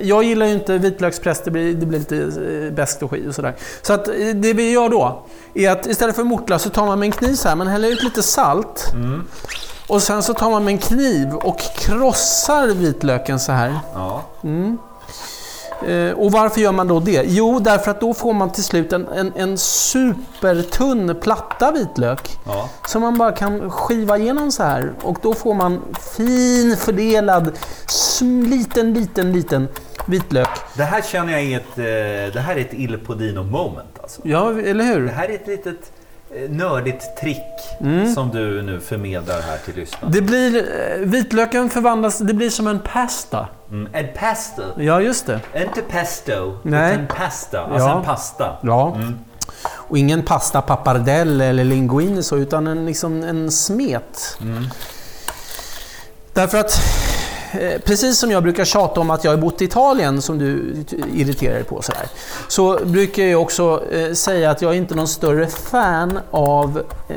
jag 0.00 0.24
gillar 0.24 0.46
ju 0.46 0.52
inte 0.52 0.78
vitlökspress, 0.78 1.42
det 1.44 1.50
blir, 1.50 1.74
det 1.74 1.86
blir 1.86 1.98
lite 1.98 2.16
eh, 2.16 2.72
beskt 2.72 3.02
och 3.02 3.10
skit 3.10 3.26
och 3.28 3.34
sådär. 3.34 3.54
Så 3.82 3.92
att 3.92 4.04
det 4.34 4.52
vi 4.52 4.72
gör 4.72 4.88
då, 4.88 5.22
är 5.54 5.70
att 5.70 5.86
istället 5.86 6.16
för 6.16 6.24
mortla 6.24 6.58
så 6.58 6.70
tar 6.70 6.86
man 6.86 6.98
med 6.98 7.06
en 7.06 7.12
kniv 7.12 7.34
så 7.34 7.48
här, 7.48 7.56
man 7.56 7.66
häller 7.66 7.88
ut 7.88 8.02
lite 8.02 8.22
salt. 8.22 8.90
Mm. 8.92 9.28
Och 9.86 10.02
sen 10.02 10.22
så 10.22 10.34
tar 10.34 10.50
man 10.50 10.64
med 10.64 10.72
en 10.72 10.78
kniv 10.78 11.34
och 11.34 11.60
krossar 11.60 12.66
vitlöken 12.66 13.40
så 13.40 13.52
här. 13.52 13.78
Ja. 13.94 14.22
Mm. 14.42 14.78
Eh, 15.88 16.10
och 16.10 16.32
varför 16.32 16.60
gör 16.60 16.72
man 16.72 16.88
då 16.88 17.00
det? 17.00 17.24
Jo, 17.26 17.58
därför 17.58 17.90
att 17.90 18.00
då 18.00 18.14
får 18.14 18.32
man 18.32 18.50
till 18.50 18.64
slut 18.64 18.92
en, 18.92 19.08
en, 19.08 19.32
en 19.36 19.58
supertunn 19.58 21.20
platta 21.22 21.72
vitlök. 21.72 22.38
Ja. 22.46 22.68
Som 22.86 23.02
man 23.02 23.18
bara 23.18 23.32
kan 23.32 23.70
skiva 23.70 24.18
igenom 24.18 24.52
så 24.52 24.62
här. 24.62 24.92
Och 25.02 25.18
då 25.22 25.34
får 25.34 25.54
man 25.54 25.80
fin 26.16 26.76
fördelad, 26.76 27.52
liten, 28.46 28.94
liten, 28.94 29.32
liten 29.32 29.68
vitlök. 30.06 30.48
Det 30.76 30.84
här 30.84 31.02
känner 31.02 31.32
jag 31.32 31.42
är 31.42 31.56
ett, 31.56 31.78
eh, 31.78 32.34
det 32.34 32.40
här 32.40 32.56
är 32.56 32.60
ett 32.60 32.74
Il 32.74 32.98
Podino 32.98 33.42
moment. 33.42 33.98
Alltså. 34.02 34.20
Ja, 34.24 34.50
eller 34.50 34.84
hur? 34.84 35.06
Det 35.06 35.12
här 35.12 35.28
är 35.28 35.34
ett 35.34 35.46
litet 35.46 35.92
nördigt 36.48 37.16
trick 37.20 37.78
mm. 37.80 38.14
som 38.14 38.30
du 38.30 38.62
nu 38.62 38.80
förmedlar 38.80 39.40
här 39.40 39.58
till 39.64 39.74
lyssnarna. 39.74 40.12
Det 40.12 40.22
blir, 40.22 40.56
eh, 40.56 40.96
vitlöken 40.98 41.70
förvandlas, 41.70 42.18
det 42.18 42.34
blir 42.34 42.50
som 42.50 42.66
en 42.66 42.80
pasta. 42.80 43.48
Mm. 43.70 43.88
En 43.92 44.06
pasta? 44.18 44.62
Ja, 44.76 45.00
just 45.00 45.26
det. 45.26 45.40
Inte 45.56 45.82
pesto, 45.82 46.58
Nej. 46.62 46.94
utan 46.94 47.06
pasta. 47.06 47.60
Alltså 47.60 47.88
ja. 47.88 47.98
en 47.98 48.04
pasta. 48.04 48.56
Ja. 48.62 48.94
Mm. 48.94 49.18
Och 49.66 49.98
ingen 49.98 50.22
pasta 50.22 50.62
pappardelle 50.62 51.44
eller 51.44 51.64
linguine 51.64 52.22
så, 52.22 52.36
utan 52.36 52.66
en, 52.66 52.86
liksom 52.86 53.22
en 53.22 53.50
smet. 53.50 54.38
Mm. 54.40 54.64
Därför 56.32 56.58
att 56.58 56.80
precis 57.84 58.18
som 58.18 58.30
jag 58.30 58.42
brukar 58.42 58.64
tjata 58.64 59.00
om 59.00 59.10
att 59.10 59.24
jag 59.24 59.32
har 59.32 59.36
bott 59.36 59.62
i 59.62 59.64
Italien, 59.64 60.22
som 60.22 60.38
du 60.38 60.74
irriterar 61.14 61.54
dig 61.54 61.64
på, 61.64 61.82
så, 61.82 61.92
här, 61.92 62.06
så 62.48 62.78
brukar 62.84 63.22
jag 63.22 63.42
också 63.42 63.82
eh, 63.92 64.12
säga 64.12 64.50
att 64.50 64.62
jag 64.62 64.72
är 64.72 64.76
inte 64.76 64.94
någon 64.94 65.08
större 65.08 65.46
fan 65.46 66.18
av 66.30 66.82
eh, 67.08 67.16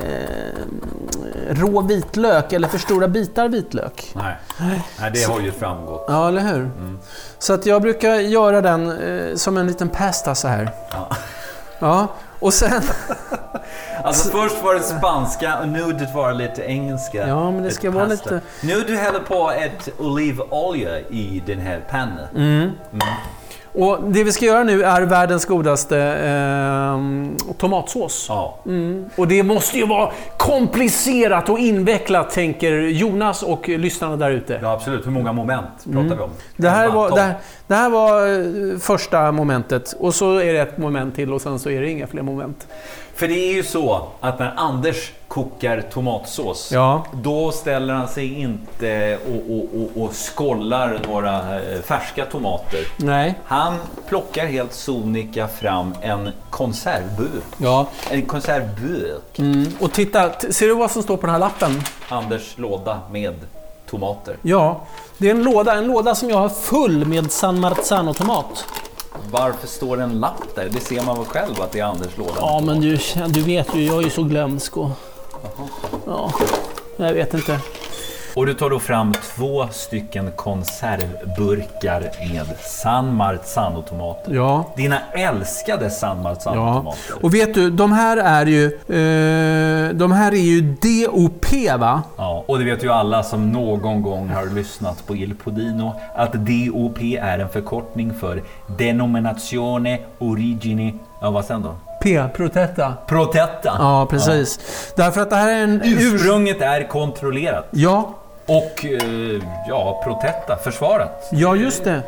rå 1.50 1.80
vitlök 1.80 2.52
eller 2.52 2.68
för 2.68 2.78
stora 2.78 3.08
bitar 3.08 3.48
vitlök. 3.48 4.12
Nej, 4.14 4.36
Nej 5.00 5.10
det 5.12 5.22
har 5.22 5.40
ju 5.40 5.52
framgått. 5.52 6.04
Ja, 6.08 6.28
eller 6.28 6.42
hur? 6.42 6.60
Mm. 6.60 6.98
Så 7.38 7.52
att 7.52 7.66
jag 7.66 7.82
brukar 7.82 8.14
göra 8.14 8.60
den 8.60 8.90
eh, 8.90 9.34
som 9.36 9.56
en 9.56 9.66
liten 9.66 9.88
pasta 9.88 10.34
så 10.34 10.48
här. 10.48 10.70
Ja. 10.90 11.08
ja. 11.78 12.08
Och 12.38 12.54
sen... 12.54 12.82
alltså 14.04 14.30
först 14.30 14.62
var 14.62 14.74
det 14.74 14.82
spanska 14.82 15.58
och 15.60 15.68
nu 15.68 15.92
det 15.92 16.08
var 16.14 16.32
lite 16.32 16.62
engelska. 16.62 17.28
Ja, 17.28 17.50
men 17.50 17.62
det 17.62 17.70
ska 17.70 17.90
vara 17.90 18.06
lite... 18.06 18.40
Nu 18.62 18.80
du 18.80 18.96
häller 18.96 19.20
på 19.20 19.50
ett 19.50 19.88
olivolja 19.98 21.00
i 21.00 21.42
den 21.46 21.58
här 21.58 21.80
pannan. 21.90 22.26
Mm. 22.36 22.70
Mm. 22.92 23.08
Och 23.72 24.02
det 24.02 24.24
vi 24.24 24.32
ska 24.32 24.44
göra 24.44 24.62
nu 24.62 24.82
är 24.82 25.02
världens 25.02 25.44
godaste 25.44 25.98
eh, 25.98 26.98
tomatsås. 27.58 28.26
Ja. 28.28 28.58
Mm. 28.66 29.10
Och 29.16 29.28
det 29.28 29.42
måste 29.42 29.78
ju 29.78 29.86
vara 29.86 30.10
komplicerat 30.36 31.48
och 31.48 31.58
invecklat, 31.58 32.30
tänker 32.30 32.72
Jonas 32.72 33.42
och 33.42 33.68
lyssnarna 33.68 34.16
där 34.16 34.30
ute. 34.30 34.58
Ja, 34.62 34.72
absolut. 34.72 35.06
Hur 35.06 35.10
många 35.10 35.32
moment 35.32 35.84
pratar 35.84 36.00
mm. 36.00 36.16
vi 36.16 36.22
om? 36.22 36.30
Det 36.56 36.68
här, 36.68 36.88
var, 36.88 37.10
det, 37.10 37.20
här, 37.20 37.34
det 37.66 37.74
här 37.74 37.90
var 37.90 38.26
eh, 38.72 38.78
första 38.78 39.32
momentet. 39.32 39.94
Och 39.98 40.14
så 40.14 40.36
är 40.38 40.52
det 40.52 40.60
ett 40.60 40.78
moment 40.78 41.14
till 41.14 41.32
och 41.32 41.40
sen 41.40 41.58
så 41.58 41.70
är 41.70 41.80
det 41.80 41.90
inga 41.90 42.06
fler 42.06 42.22
moment. 42.22 42.66
För 43.18 43.28
det 43.28 43.34
är 43.34 43.52
ju 43.52 43.64
så 43.64 44.08
att 44.20 44.38
när 44.38 44.54
Anders 44.56 45.12
kokar 45.28 45.80
tomatsås, 45.92 46.70
ja. 46.72 47.04
då 47.12 47.52
ställer 47.52 47.94
han 47.94 48.08
sig 48.08 48.40
inte 48.40 49.18
och, 49.26 49.56
och, 49.56 49.64
och, 49.80 50.02
och 50.04 50.14
skollar 50.14 51.00
några 51.08 51.60
eh, 51.60 51.80
färska 51.80 52.24
tomater. 52.24 52.80
Nej. 52.96 53.34
Han 53.44 53.74
plockar 54.08 54.46
helt 54.46 54.72
sonika 54.72 55.48
fram 55.48 55.94
en 56.00 56.30
konservburk. 56.50 57.44
Ja. 57.56 57.86
En 58.10 58.22
konservburk. 58.22 59.38
Mm. 59.38 59.66
Och 59.80 59.92
titta, 59.92 60.30
ser 60.40 60.66
du 60.66 60.74
vad 60.74 60.90
som 60.90 61.02
står 61.02 61.16
på 61.16 61.26
den 61.26 61.32
här 61.32 61.40
lappen? 61.40 61.82
Anders 62.08 62.58
låda 62.58 63.00
med 63.10 63.34
tomater. 63.90 64.36
Ja, 64.42 64.80
det 65.18 65.26
är 65.26 65.30
en 65.30 65.42
låda, 65.42 65.74
en 65.74 65.86
låda 65.86 66.14
som 66.14 66.30
jag 66.30 66.38
har 66.38 66.48
full 66.48 67.04
med 67.04 67.32
San 67.32 67.64
Marzano-tomat. 67.64 68.64
Varför 69.30 69.66
står 69.66 69.96
det 69.96 70.02
en 70.02 70.20
lapp 70.20 70.54
där? 70.54 70.68
Det 70.72 70.80
ser 70.80 71.02
man 71.02 71.16
väl 71.16 71.26
själv 71.26 71.60
att 71.60 71.72
det 71.72 71.80
är 71.80 71.84
Anders 71.84 72.16
låda? 72.16 72.34
Ja, 72.36 72.62
men 72.64 72.80
du, 72.80 72.98
du 73.28 73.42
vet 73.42 73.74
ju, 73.74 73.84
jag 73.84 73.98
är 73.98 74.02
ju 74.02 74.10
så 74.10 74.22
glömsk 74.22 74.76
och... 74.76 74.90
Ja, 76.06 76.32
jag 76.96 77.12
vet 77.12 77.34
inte. 77.34 77.60
Och 78.38 78.46
du 78.46 78.54
tar 78.54 78.70
då 78.70 78.78
fram 78.78 79.12
två 79.12 79.68
stycken 79.70 80.32
konservburkar 80.36 82.00
med 82.32 82.46
San 82.60 83.16
Marzano-tomater. 83.16 84.34
Ja. 84.34 84.72
Dina 84.76 84.98
älskade 85.12 85.90
San 85.90 86.22
Marzano-tomater. 86.22 86.98
Ja. 87.10 87.16
Och 87.22 87.34
vet 87.34 87.54
du, 87.54 87.70
de 87.70 87.92
här 87.92 88.16
är 88.16 88.46
ju... 88.46 88.64
Eh, 88.66 89.94
de 89.94 90.12
här 90.12 90.32
är 90.32 90.36
ju 90.36 90.60
DOP 90.60 91.46
va? 91.78 92.02
Ja, 92.16 92.44
och 92.46 92.58
det 92.58 92.64
vet 92.64 92.84
ju 92.84 92.92
alla 92.92 93.22
som 93.22 93.52
någon 93.52 94.02
gång 94.02 94.28
har 94.28 94.46
lyssnat 94.46 95.06
på 95.06 95.16
Il 95.16 95.34
Podino 95.34 95.92
att 96.14 96.32
DOP 96.32 96.98
är 97.20 97.38
en 97.38 97.48
förkortning 97.48 98.14
för 98.14 98.42
Denominazione 98.66 99.98
Origine... 100.18 100.98
Ja, 101.20 101.30
vad 101.30 101.44
sen 101.44 101.62
då? 101.62 101.74
P, 102.02 102.24
protetta. 102.34 102.94
Protetta. 103.06 103.76
Ja, 103.78 104.06
precis. 104.10 104.60
Ja. 104.96 105.04
Därför 105.04 105.20
att 105.20 105.30
det 105.30 105.36
här 105.36 105.48
är 105.48 105.64
en... 105.64 105.82
Ursprunget 105.84 106.62
är 106.62 106.88
kontrollerat. 106.88 107.68
Ja. 107.70 108.14
Och, 108.48 108.84
eh, 108.84 109.42
ja, 109.68 110.00
protetta, 110.04 110.56
försvarat. 110.56 111.28
Ja, 111.32 111.56
just 111.56 111.84
det. 111.84 112.02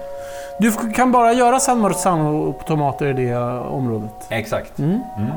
Du 0.58 0.72
kan 0.72 1.12
bara 1.12 1.32
göra 1.32 1.60
San 1.60 1.80
Marzano-tomater 1.80 3.06
i 3.06 3.12
det 3.12 3.36
området. 3.58 4.10
Exakt. 4.28 4.78
Mm. 4.78 4.90
Mm. 4.90 5.30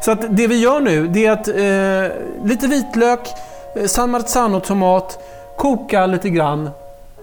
Så 0.00 0.10
att 0.10 0.36
det 0.36 0.46
vi 0.46 0.60
gör 0.60 0.80
nu, 0.80 1.06
det 1.06 1.26
är 1.26 1.32
att 1.32 1.48
eh, 1.48 2.46
lite 2.48 2.66
vitlök, 2.66 3.28
eh, 3.76 3.86
San 3.86 4.10
Marzano-tomat, 4.10 5.18
koka 5.56 6.06
lite 6.06 6.30
grann 6.30 6.70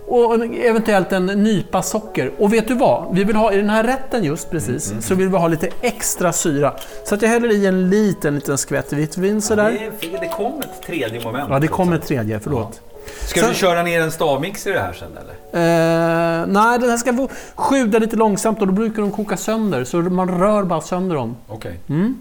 och 0.07 0.36
eventuellt 0.55 1.12
en 1.12 1.25
nypa 1.25 1.81
socker. 1.81 2.31
Och 2.38 2.53
vet 2.53 2.67
du 2.67 2.74
vad? 2.74 3.15
Vi 3.15 3.24
vill 3.24 3.36
ha 3.36 3.53
i 3.53 3.57
den 3.57 3.69
här 3.69 3.83
rätten 3.83 4.24
just 4.24 4.51
precis, 4.51 4.91
mm, 4.91 5.01
så 5.01 5.15
vill 5.15 5.29
vi 5.29 5.38
ha 5.38 5.47
lite 5.47 5.69
extra 5.81 6.33
syra. 6.33 6.74
Så 7.03 7.15
att 7.15 7.21
jag 7.21 7.29
häller 7.29 7.51
i 7.51 7.65
en 7.65 7.89
liten, 7.89 8.36
liten 8.36 8.57
skvätt 8.57 8.93
vitt 8.93 9.17
vin 9.17 9.41
sådär. 9.41 9.77
Ja, 9.81 10.09
det, 10.12 10.17
det 10.17 10.27
kom 10.27 10.59
ett 10.59 10.81
tredje 10.86 11.24
moment. 11.24 11.50
Ja, 11.50 11.59
det 11.59 11.67
kom 11.67 11.93
ett 11.93 12.07
tredje, 12.07 12.39
förlåt. 12.39 12.81
Ja. 12.81 12.87
Ska 13.27 13.39
sen, 13.39 13.50
du 13.50 13.55
köra 13.55 13.84
ner 13.84 14.01
en 14.01 14.12
stavmix 14.12 14.67
i 14.67 14.72
det 14.72 14.79
här 14.79 14.93
sen 14.93 15.17
eller? 15.17 15.34
Eh, 15.53 16.46
nej, 16.48 16.79
den 16.79 16.89
här 16.89 16.98
ska 16.98 17.13
få 17.13 17.29
sjuda 17.55 18.00
lite 18.00 18.15
långsamt 18.15 18.62
och 18.62 18.67
då 18.67 18.74
brukar 18.74 19.01
de 19.01 19.12
koka 19.12 19.38
sönder. 19.38 19.84
Så 19.84 19.98
man 19.98 20.39
rör 20.39 20.63
bara 20.63 20.81
sönder 20.81 21.15
dem. 21.15 21.38
Okej. 21.48 21.79
Okay. 21.88 21.98
Mm. 21.98 22.17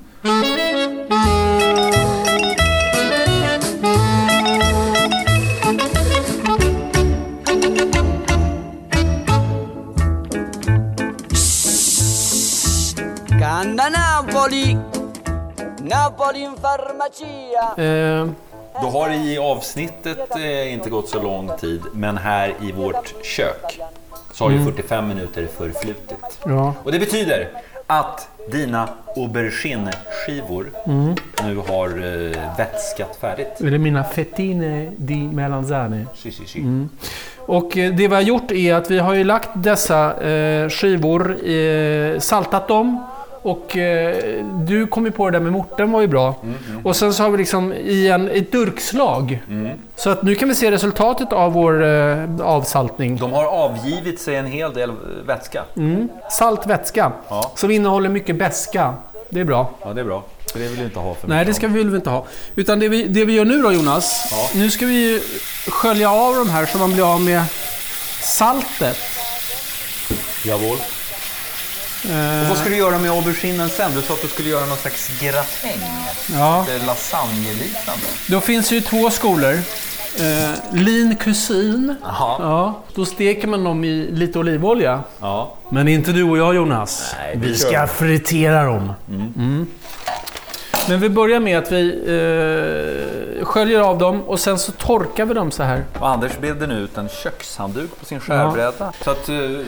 Napoli 15.88 16.42
in 16.42 16.56
farmacia! 16.56 17.84
Eh. 17.84 18.26
Då 18.82 18.88
har 18.88 19.08
det 19.08 19.16
i 19.16 19.38
avsnittet 19.38 20.36
eh, 20.36 20.72
inte 20.72 20.90
gått 20.90 21.08
så 21.08 21.22
lång 21.22 21.50
tid, 21.60 21.82
men 21.92 22.16
här 22.16 22.54
i 22.62 22.72
vårt 22.72 23.14
kök 23.24 23.80
så 24.32 24.44
har 24.44 24.50
ju 24.50 24.64
45 24.64 25.04
mm. 25.04 25.16
minuter 25.16 25.48
förflutit. 25.56 26.38
Ja. 26.44 26.74
Och 26.84 26.92
det 26.92 26.98
betyder 26.98 27.48
att 27.86 28.28
dina 28.50 28.88
aubergine-skivor 29.16 30.70
mm. 30.86 31.14
nu 31.44 31.56
har 31.56 31.88
eh, 31.88 32.56
vätskat 32.56 33.16
färdigt. 33.20 33.60
Eller 33.60 33.78
mina 33.78 34.04
fettine 34.04 34.90
di 34.96 35.16
melanzane. 35.16 36.06
Si, 36.14 36.32
si, 36.32 36.46
si. 36.46 36.58
Mm. 36.58 36.88
Och 37.38 37.76
eh, 37.76 37.94
det 37.94 38.08
vi 38.08 38.14
har 38.14 38.22
gjort 38.22 38.50
är 38.50 38.74
att 38.74 38.90
vi 38.90 38.98
har 38.98 39.14
ju 39.14 39.24
lagt 39.24 39.48
dessa 39.54 40.22
eh, 40.28 40.68
skivor, 40.68 41.48
eh, 41.48 42.18
saltat 42.18 42.68
dem 42.68 43.06
och 43.46 43.76
eh, 43.76 44.44
du 44.66 44.86
kom 44.86 45.04
ju 45.04 45.10
på 45.10 45.30
det 45.30 45.38
där 45.38 45.40
med 45.40 45.52
morten 45.52 45.92
var 45.92 46.00
ju 46.00 46.06
bra. 46.06 46.34
Mm, 46.42 46.54
mm. 46.70 46.86
Och 46.86 46.96
sen 46.96 47.14
så 47.14 47.22
har 47.22 47.30
vi 47.30 47.38
liksom 47.38 47.72
i 47.72 48.08
en, 48.08 48.30
ett 48.30 48.52
durkslag. 48.52 49.42
Mm. 49.50 49.78
Så 49.96 50.10
att 50.10 50.22
nu 50.22 50.34
kan 50.34 50.48
vi 50.48 50.54
se 50.54 50.70
resultatet 50.70 51.32
av 51.32 51.52
vår 51.52 51.84
eh, 51.84 52.24
avsaltning. 52.40 53.16
De 53.16 53.32
har 53.32 53.44
avgivit 53.44 54.20
sig 54.20 54.36
en 54.36 54.46
hel 54.46 54.74
del 54.74 54.92
vätska. 55.26 55.62
Mm. 55.76 56.08
Salt 56.30 56.66
vätska. 56.66 57.12
Ja. 57.28 57.52
Som 57.54 57.70
innehåller 57.70 58.08
mycket 58.08 58.36
beska. 58.36 58.94
Det 59.28 59.40
är 59.40 59.44
bra. 59.44 59.70
Ja, 59.84 59.92
det 59.92 60.00
är 60.00 60.04
bra. 60.04 60.22
För 60.52 60.58
det 60.58 60.68
vill 60.68 60.78
vi 60.78 60.84
inte 60.84 60.98
ha 60.98 61.14
för 61.14 61.28
Nej, 61.28 61.44
det 61.44 61.54
ska 61.54 61.68
vi 61.68 61.82
väl 61.82 61.94
inte 61.94 62.10
ha. 62.10 62.24
Utan 62.54 62.78
det 62.78 62.88
vi, 62.88 63.04
det 63.04 63.24
vi 63.24 63.32
gör 63.32 63.44
nu 63.44 63.62
då 63.62 63.72
Jonas. 63.72 64.28
Ja. 64.30 64.58
Nu 64.58 64.70
ska 64.70 64.86
vi 64.86 65.22
skölja 65.68 66.10
av 66.10 66.34
de 66.36 66.50
här 66.50 66.66
så 66.66 66.78
man 66.78 66.92
blir 66.92 67.14
av 67.14 67.20
med 67.20 67.42
saltet. 68.20 68.96
Jawohl. 70.44 70.76
Eh. 72.10 72.42
Och 72.42 72.48
vad 72.48 72.58
ska 72.58 72.68
du 72.68 72.76
göra 72.76 72.98
med 72.98 73.10
auberginen 73.10 73.68
sen? 73.68 73.94
Du 73.94 74.02
sa 74.02 74.14
att 74.14 74.22
du 74.22 74.28
skulle 74.28 74.48
göra 74.48 74.66
någon 74.66 74.78
slags 74.78 75.08
gratäng. 75.20 75.80
Ja. 76.34 76.66
Lasagne-liknande. 76.86 78.02
Då 78.26 78.40
finns 78.40 78.68
det 78.68 78.74
ju 78.74 78.80
två 78.80 79.10
skolor. 79.10 79.58
Eh, 80.20 80.50
lean 80.72 81.16
cuisine. 81.16 81.94
Aha. 82.04 82.36
Ja, 82.40 82.82
då 82.94 83.04
steker 83.06 83.48
man 83.48 83.64
dem 83.64 83.84
i 83.84 84.08
lite 84.10 84.38
olivolja. 84.38 85.00
Ja. 85.20 85.54
Men 85.70 85.88
inte 85.88 86.12
du 86.12 86.22
och 86.22 86.38
jag 86.38 86.54
Jonas. 86.54 87.14
Nej, 87.18 87.36
vi 87.36 87.54
ska 87.56 87.82
vi. 87.82 87.88
fritera 87.88 88.64
dem. 88.64 88.92
Mm. 89.08 89.66
Men 90.88 91.00
vi 91.00 91.08
börjar 91.10 91.40
med 91.40 91.58
att 91.58 91.72
vi 91.72 91.88
eh, 93.38 93.44
sköljer 93.44 93.80
av 93.80 93.98
dem 93.98 94.22
och 94.22 94.40
sen 94.40 94.58
så 94.58 94.72
torkar 94.72 95.24
vi 95.24 95.34
dem 95.34 95.50
så 95.50 95.62
här. 95.62 95.84
Och 96.00 96.08
Anders 96.08 96.38
bredde 96.38 96.66
nu 96.66 96.74
ut 96.74 96.98
en 96.98 97.08
kökshandduk 97.08 97.98
på 97.98 98.04
sin 98.04 98.20
skärbräda. 98.20 98.72
Ja. 98.78 98.92
Så 99.04 99.10
att 99.10 99.28
uh, 99.28 99.60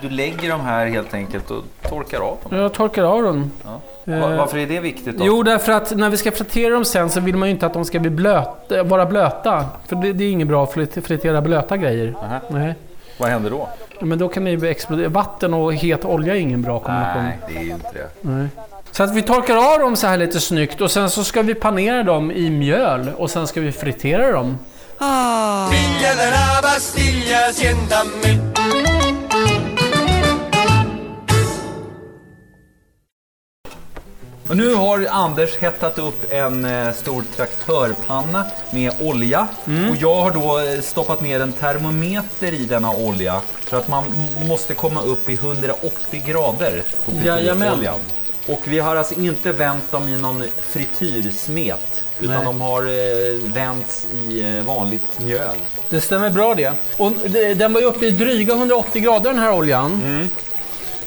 du 0.00 0.10
lägger 0.10 0.50
dem 0.50 0.60
här 0.60 0.86
helt 0.86 1.14
enkelt 1.14 1.50
och 1.50 1.64
torkar 1.88 2.20
av 2.20 2.38
dem? 2.42 2.58
Jag 2.58 2.72
torkar 2.72 3.04
av 3.04 3.22
dem. 3.22 3.50
Ja. 3.64 3.80
Eh, 4.12 4.36
varför 4.36 4.58
är 4.58 4.66
det 4.66 4.80
viktigt? 4.80 5.18
Då? 5.18 5.24
Jo, 5.26 5.42
därför 5.42 5.72
att 5.72 5.96
när 5.96 6.10
vi 6.10 6.16
ska 6.16 6.32
fritera 6.32 6.74
dem 6.74 6.84
sen 6.84 7.10
så 7.10 7.20
vill 7.20 7.36
man 7.36 7.48
ju 7.48 7.54
inte 7.54 7.66
att 7.66 7.74
de 7.74 7.84
ska 7.84 7.98
bli 7.98 8.10
blöta, 8.10 8.82
vara 8.82 9.06
blöta. 9.06 9.66
För 9.86 9.96
det, 9.96 10.12
det 10.12 10.24
är 10.24 10.30
inget 10.30 10.48
bra 10.48 10.64
att 10.64 10.72
fritera 11.04 11.40
blöta 11.40 11.76
grejer. 11.76 12.14
Aha. 12.22 12.40
Nej. 12.48 12.74
Vad 13.18 13.28
händer 13.28 13.50
då? 13.50 13.68
Men 14.00 14.18
då 14.18 14.28
kan 14.28 14.44
det 14.44 14.70
explodera. 14.70 15.08
Vatten 15.08 15.54
och 15.54 15.74
het 15.74 16.04
olja 16.04 16.34
är 16.34 16.38
ingen 16.38 16.62
bra 16.62 16.78
kombination. 16.78 17.22
Nej, 17.22 17.38
det 17.48 17.56
är 17.56 17.62
ju 17.62 17.70
inte 17.70 17.92
det. 17.92 18.08
Nej. 18.20 18.48
Så 18.92 19.02
att 19.02 19.14
vi 19.14 19.22
torkar 19.22 19.72
av 19.74 19.78
dem 19.78 19.96
så 19.96 20.06
här 20.06 20.16
lite 20.16 20.40
snyggt 20.40 20.80
och 20.80 20.90
sen 20.90 21.10
så 21.10 21.24
ska 21.24 21.42
vi 21.42 21.54
panera 21.54 22.02
dem 22.02 22.30
i 22.30 22.50
mjöl 22.50 23.10
och 23.16 23.30
sen 23.30 23.46
ska 23.46 23.60
vi 23.60 23.72
fritera 23.72 24.32
dem. 24.32 24.58
Ah. 24.98 25.70
Och 34.48 34.56
nu 34.56 34.74
har 34.74 35.06
Anders 35.10 35.56
hettat 35.56 35.98
upp 35.98 36.32
en 36.32 36.64
eh, 36.64 36.92
stor 36.92 37.24
traktörpanna 37.36 38.46
med 38.70 38.92
olja. 39.00 39.48
Mm. 39.66 39.90
Och 39.90 39.96
jag 39.96 40.14
har 40.14 40.30
då 40.30 40.58
eh, 40.58 40.80
stoppat 40.80 41.20
ner 41.20 41.40
en 41.40 41.52
termometer 41.52 42.52
i 42.52 42.64
denna 42.64 42.90
olja. 42.90 43.40
För 43.60 43.78
att 43.78 43.88
man 43.88 44.04
måste 44.48 44.74
komma 44.74 45.02
upp 45.02 45.30
i 45.30 45.34
180 45.34 46.22
grader 46.26 46.82
på 47.04 47.10
frityroljan. 47.10 48.00
Och 48.46 48.60
vi 48.64 48.78
har 48.78 48.96
alltså 48.96 49.14
inte 49.14 49.52
vänt 49.52 49.90
dem 49.90 50.08
i 50.08 50.16
någon 50.16 50.44
frityrsmet. 50.62 52.04
Utan 52.20 52.34
Nej. 52.36 52.44
de 52.44 52.60
har 52.60 52.82
eh, 52.82 53.52
vänts 53.54 54.06
i 54.28 54.40
eh, 54.40 54.64
vanligt 54.64 55.18
mjöl. 55.20 55.56
Det 55.90 56.00
stämmer 56.00 56.30
bra 56.30 56.54
det. 56.54 56.72
Och 56.96 57.12
den 57.56 57.72
var 57.72 57.80
ju 57.80 57.86
uppe 57.86 58.06
i 58.06 58.10
dryga 58.10 58.54
180 58.54 59.02
grader 59.02 59.30
den 59.30 59.38
här 59.38 59.52
oljan. 59.52 60.00
Mm. 60.04 60.28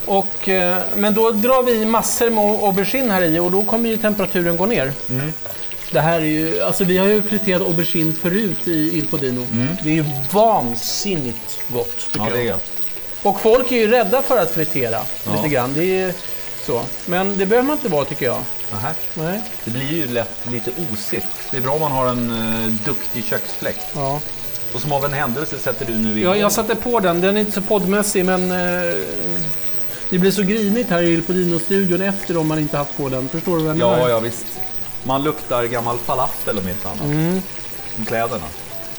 Och, 0.06 0.50
eh, 0.50 0.77
men 0.96 1.13
då 1.13 1.32
drar 1.32 1.63
vi 1.63 1.72
i 1.72 1.86
massor 1.86 2.30
med 2.30 2.44
aubergine 2.44 3.12
här 3.12 3.22
i 3.22 3.39
och 3.39 3.51
då 3.51 3.63
kommer 3.63 3.89
ju 3.89 3.98
temperaturen 3.98 4.58
gå 4.58 4.65
ner. 4.65 4.94
Mm. 5.10 5.34
Det 5.92 6.01
här 6.01 6.20
är 6.20 6.25
ju, 6.25 6.62
alltså 6.62 6.84
vi 6.84 6.98
har 6.98 7.08
ju 7.08 7.22
friterat 7.22 7.62
aubergine 7.62 8.13
förut 8.13 8.68
i 8.68 8.98
Il 8.98 9.08
Podino. 9.08 9.46
Mm. 9.51 9.68
Det 9.84 9.89
är 9.89 9.94
ju 9.94 10.06
vansinnigt 10.32 11.60
gott. 11.68 12.10
Ja, 12.18 12.27
det 12.34 12.42
är 12.42 12.51
gott. 12.51 12.72
Och 13.22 13.42
folk 13.42 13.72
är 13.72 13.75
ju 13.75 13.88
rädda 13.88 14.22
för 14.22 14.38
att 14.38 14.51
fritera 14.51 15.00
lite 15.36 15.48
grann. 15.48 15.74
Det 15.74 16.01
är 16.01 16.13
så. 16.65 16.81
Men 17.05 17.38
det 17.38 17.45
behöver 17.45 17.67
man 17.67 17.77
inte 17.77 17.89
vara 17.89 18.05
tycker 18.05 18.25
jag. 18.25 18.43
Aha. 18.74 18.89
Nej. 19.13 19.41
Det 19.63 19.72
blir 19.72 19.91
ju 19.91 20.07
lätt 20.07 20.51
lite 20.51 20.72
osigt. 20.91 21.27
Det 21.51 21.57
är 21.57 21.62
bra 21.62 21.74
om 21.74 21.81
man 21.81 21.91
har 21.91 22.07
en 22.07 22.29
uh, 22.29 22.74
duktig 22.86 23.25
köksfläkt. 23.25 23.88
Ja. 23.95 24.19
Och 24.74 24.81
som 24.81 24.91
av 24.91 25.05
en 25.05 25.13
händelse 25.13 25.60
sätter 25.60 25.86
du 25.86 25.93
nu 25.93 26.19
igång. 26.19 26.34
Ja, 26.34 26.38
jag 26.38 26.51
satte 26.51 26.75
på 26.75 27.00
den. 27.00 27.22
Den 27.22 27.38
är 27.38 27.41
inte 27.41 27.51
så 27.51 27.62
poddmässig 27.62 28.25
men 28.25 28.51
uh, 28.51 28.95
det 30.10 30.19
blir 30.19 30.31
så 30.31 30.43
grinigt 30.43 30.89
här 30.89 31.01
i 31.01 31.22
Podino-studion 31.22 32.01
efter 32.01 32.38
om 32.38 32.48
man 32.48 32.60
inte 32.60 32.77
haft 32.77 32.98
på 32.98 33.10
den. 33.10 33.29
Förstår 33.29 33.57
du 33.57 33.63
vad 33.63 33.77
jag 33.77 34.00
Ja, 34.00 34.10
ja 34.10 34.19
visst. 34.19 34.45
Man 35.03 35.24
luktar 35.24 35.63
gammal 35.63 35.98
falafel 35.98 36.57
om 36.57 36.67
inte 36.67 36.88
annat. 36.88 37.05
Mm. 37.05 37.41
Om 37.98 38.05
kläderna. 38.05 38.45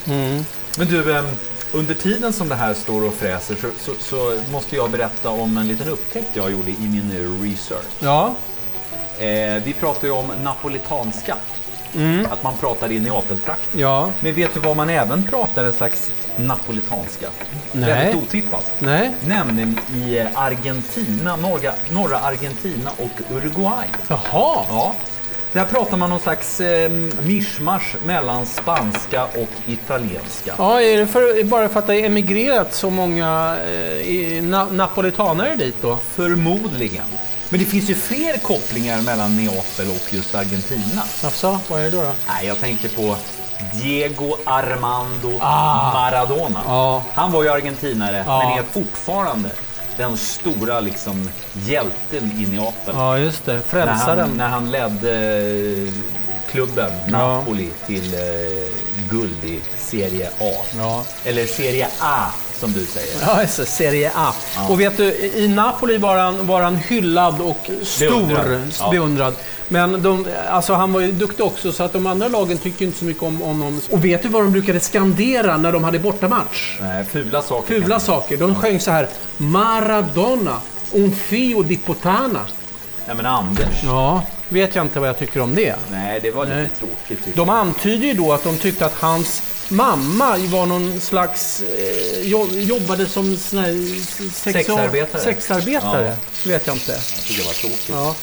Mm. 0.06 0.44
Men 0.78 0.87
du, 0.87 1.02
um, 1.02 1.26
under 1.73 1.94
tiden 1.94 2.32
som 2.32 2.49
det 2.49 2.54
här 2.54 2.75
står 2.75 3.04
och 3.04 3.14
fräser 3.14 3.54
så, 3.54 3.68
så, 3.78 3.92
så, 3.99 4.40
måste 4.52 4.76
jag 4.76 4.90
berätta 4.90 5.30
om 5.30 5.56
en 5.56 5.68
liten 5.68 5.88
upptäckt 5.88 6.28
jag 6.35 6.52
gjorde 6.52 6.70
i 6.70 6.88
min 6.88 7.38
research. 7.42 7.87
Ja. 8.00 8.35
Eh, 9.18 9.62
vi 9.64 9.75
pratar 9.80 10.08
ju 10.08 10.14
om 10.14 10.32
napolitanska. 10.42 11.37
Mm. 11.94 12.26
Att 12.30 12.42
man 12.42 12.56
pratar 12.56 12.92
i 12.92 13.00
Neapeltrakten. 13.00 13.80
Ja. 13.80 14.11
Men 14.20 14.35
vet 14.35 14.54
du 14.54 14.61
vad 14.61 14.76
man 14.76 14.90
även 14.90 15.23
pratar 15.23 15.64
en 15.64 15.73
slags 15.73 16.12
napolitanska? 16.37 17.26
Nej. 17.73 17.88
Väldigt 17.90 18.23
otippat. 18.23 18.73
Nej. 18.78 19.11
Nämligen 19.20 19.78
i 19.94 20.26
Argentina, 20.35 21.37
norra, 21.37 21.73
norra 21.90 22.18
Argentina 22.18 22.90
och 22.99 23.35
Uruguay. 23.35 23.87
Jaha. 24.08 24.64
Ja. 24.68 24.94
Där 25.53 25.65
pratar 25.65 25.97
man 25.97 26.11
någon 26.11 26.21
slags 26.21 26.61
eh, 26.61 26.91
mischmasch 27.23 27.97
mellan 28.07 28.47
spanska 28.47 29.25
och 29.25 29.50
italienska. 29.67 30.55
Ja, 30.59 30.83
är 30.83 30.99
det 30.99 31.07
för, 31.07 31.45
bara 31.45 31.69
för 31.69 31.79
att 31.79 31.87
det 31.87 31.93
har 31.93 32.00
emigrerat 32.00 32.75
så 32.75 32.91
många 32.91 33.57
eh, 34.07 34.43
na 34.43 34.65
napolitanare 34.65 35.57
dit 35.57 35.76
då? 35.83 35.97
Förmodligen. 36.15 37.05
Men 37.49 37.61
det 37.61 37.67
finns 37.67 37.91
ju 37.91 37.95
fler 37.95 38.38
kopplingar 38.38 39.03
mellan 39.03 39.37
Neapel 39.37 39.91
och 39.91 40.15
just 40.15 40.35
Argentina. 40.35 41.03
Jaså, 41.23 41.59
vad 41.69 41.81
är 41.81 41.85
det 41.85 41.91
då? 41.91 42.03
då? 42.03 42.12
Nej, 42.29 42.47
jag 42.47 42.61
tänker 42.61 42.88
på 42.88 43.17
Diego 43.73 44.37
Armando 44.45 45.38
ah. 45.41 45.93
Maradona. 45.93 46.61
Ah. 46.67 47.03
Han 47.15 47.33
var 47.33 47.43
ju 47.43 47.49
argentinare, 47.49 48.25
ah. 48.29 48.38
men 48.38 48.59
är 48.59 48.62
fortfarande 48.62 49.50
den 49.97 50.17
stora 50.17 50.81
liksom, 50.81 51.31
hjälten 51.53 52.33
i 52.38 52.47
Neapel. 52.47 52.95
Ja, 52.95 53.19
just 53.19 53.47
det. 53.47 53.61
Frälsaren. 53.61 54.17
När 54.37 54.49
han, 54.49 54.71
när 54.71 54.81
han 54.88 55.00
ledde 55.00 55.38
eh, 55.87 55.93
klubben 56.50 56.91
Napoli 57.09 57.71
ja. 57.81 57.87
till 57.87 58.15
eh, 58.15 58.21
guld 59.11 59.45
i 59.45 59.61
Serie 59.79 60.29
A. 60.41 60.53
Ja. 60.76 61.05
Eller 61.25 61.47
Serie 61.47 61.88
A 62.00 62.25
som 62.61 62.73
du 62.73 62.87
säger. 62.87 63.17
Ja, 63.27 63.43
just 63.43 63.69
Serie 63.69 64.11
A. 64.15 64.35
Ja. 64.57 64.69
Och 64.69 64.81
vet 64.81 64.97
du, 64.97 65.05
i 65.15 65.49
Napoli 65.49 65.99
var 65.99 66.17
han, 66.17 66.47
var 66.47 66.63
han 66.63 66.77
hyllad 66.77 67.41
och 67.41 67.71
stor, 67.83 68.09
beundrad. 68.09 68.73
Ja. 68.79 68.91
beundrad. 68.91 69.35
Men 69.69 70.03
de, 70.03 70.27
alltså 70.51 70.75
han 70.75 70.93
var 70.93 71.01
ju 71.01 71.13
duktig 71.13 71.47
också, 71.47 71.73
så 71.73 71.83
att 71.83 71.93
de 71.93 72.07
andra 72.07 72.29
lagen 72.29 72.59
tyckte 72.59 72.85
inte 72.85 72.99
så 72.99 73.05
mycket 73.05 73.23
om 73.23 73.41
honom. 73.41 73.81
Och 73.91 74.05
vet 74.05 74.23
du 74.23 74.29
vad 74.29 74.43
de 74.43 74.53
brukade 74.53 74.81
skandera 74.81 75.57
när 75.57 75.73
de 75.73 75.85
hade 75.85 75.99
bortamatch? 75.99 76.79
Nej, 76.81 77.05
fula 77.05 77.43
saker. 77.43 77.75
Fula 77.75 78.01
saker. 78.01 78.37
De 78.37 78.55
sjöng 78.55 78.81
så 78.81 78.91
här. 78.91 79.09
Maradona, 79.37 80.57
un 80.93 81.13
fio 81.13 81.63
di 81.63 81.77
potana. 81.77 82.41
Ja, 83.07 83.15
men 83.15 83.27
Anders. 83.27 83.83
Ja, 83.85 84.23
vet 84.49 84.75
jag 84.75 84.85
inte 84.85 85.01
vad 85.01 85.09
jag 85.09 85.19
tycker 85.19 85.41
om 85.41 85.55
det. 85.55 85.75
Nej, 85.91 86.21
det 86.23 86.31
var 86.31 86.45
lite 86.45 86.57
Nej. 86.57 86.69
tråkigt. 86.79 87.37
De 87.37 87.51
antyder 87.51 88.07
ju 88.07 88.15
då 88.15 88.33
att 88.33 88.45
de 88.45 88.57
tyckte 88.57 88.87
att 88.87 88.95
hans 88.95 89.43
mamma 89.69 90.37
var 90.37 90.67
någon 90.67 91.01
slags... 91.01 91.63
Jobbade 92.52 93.06
som 93.06 93.37
sån 93.37 93.58
här 93.58 94.02
sexarbetare. 94.32 95.23
Sexarbetare, 95.23 96.16
ja. 96.44 96.50
vet 96.50 96.66
jag 96.66 96.76
inte. 96.76 96.92
Jag 96.92 97.25
tycker 97.26 97.42
det 97.42 97.46
var 97.46 97.54
tråkigt. 97.54 97.88
Ja. 97.88 98.14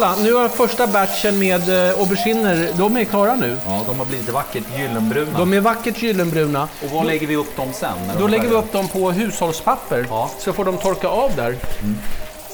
Kolla. 0.00 0.16
Nu 0.22 0.34
har 0.34 0.48
första 0.48 0.86
batchen 0.86 1.38
med 1.38 1.88
eh, 1.90 2.00
auberginer, 2.00 2.68
de 2.78 2.96
är 2.96 3.04
klara 3.04 3.34
nu. 3.34 3.56
Ja, 3.66 3.82
de 3.86 3.98
har 3.98 4.06
blivit 4.06 4.28
vackert 4.28 4.64
gyllenbruna. 4.78 5.38
De 5.38 5.52
är 5.52 5.60
vackert 5.60 6.02
gyllenbruna. 6.02 6.68
Och 6.84 6.90
var 6.90 7.04
lägger 7.04 7.26
vi 7.26 7.36
upp 7.36 7.56
dem 7.56 7.72
sen? 7.72 7.96
Då 8.18 8.26
lägger 8.26 8.48
vi 8.48 8.54
upp 8.54 8.72
dem 8.72 8.88
på 8.88 9.10
hushållspapper. 9.10 10.06
Ja. 10.10 10.30
Så 10.38 10.52
får 10.52 10.64
de 10.64 10.78
torka 10.78 11.08
av 11.08 11.30
där. 11.36 11.48
Mm. 11.48 11.98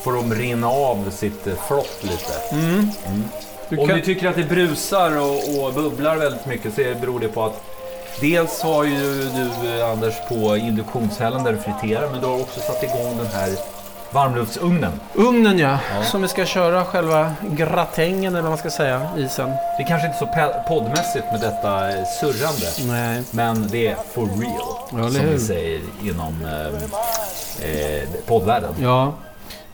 Får 0.04 0.12
de 0.12 0.34
rinna 0.34 0.68
av 0.68 1.10
sitt 1.10 1.46
eh, 1.46 1.54
flott 1.68 1.98
lite. 2.02 2.32
Mm. 2.52 2.90
Mm. 3.06 3.24
Du 3.68 3.76
Om 3.76 3.88
kan... 3.88 3.96
du 3.96 4.02
tycker 4.02 4.28
att 4.28 4.36
det 4.36 4.44
brusar 4.44 5.16
och, 5.16 5.64
och 5.64 5.74
bubblar 5.74 6.16
väldigt 6.16 6.46
mycket 6.46 6.74
så 6.74 6.80
beror 7.00 7.20
det 7.20 7.28
på 7.28 7.44
att 7.44 7.62
Dels 8.20 8.62
har 8.62 8.84
ju 8.84 9.22
du 9.22 9.78
eh, 9.78 9.90
Anders 9.90 10.14
på 10.28 10.56
induktionshällen 10.56 11.44
där 11.44 11.52
du 11.52 11.58
friterar 11.58 12.10
men 12.10 12.20
du 12.20 12.26
har 12.26 12.40
också 12.40 12.60
satt 12.60 12.82
igång 12.82 13.16
den 13.16 13.26
här 13.26 13.50
Varmluftsugnen. 14.10 14.92
Ugnen 15.14 15.58
ja. 15.58 15.78
ja, 15.94 16.04
som 16.04 16.22
vi 16.22 16.28
ska 16.28 16.46
köra 16.46 16.84
själva 16.84 17.32
gratängen 17.50 18.34
eller 18.34 18.42
vad 18.42 18.50
man 18.50 18.58
ska 18.58 18.70
säga, 18.70 19.08
isen. 19.16 19.48
Det 19.48 19.82
är 19.82 19.88
kanske 19.88 20.06
inte 20.06 20.18
så 20.18 20.26
poddmässigt 20.68 21.24
med 21.32 21.40
detta 21.40 21.88
eh, 21.88 22.04
surrande. 22.20 22.92
Nej. 22.92 23.22
Men 23.30 23.68
det 23.68 23.86
är 23.86 23.96
for 24.14 24.26
real. 24.26 25.04
Ja, 25.04 25.10
som 25.10 25.30
vi 25.30 25.38
säger 25.38 25.80
inom 26.02 26.44
eh, 26.44 26.66
eh, 27.70 28.08
poddvärlden. 28.26 28.74
Ja. 28.80 29.12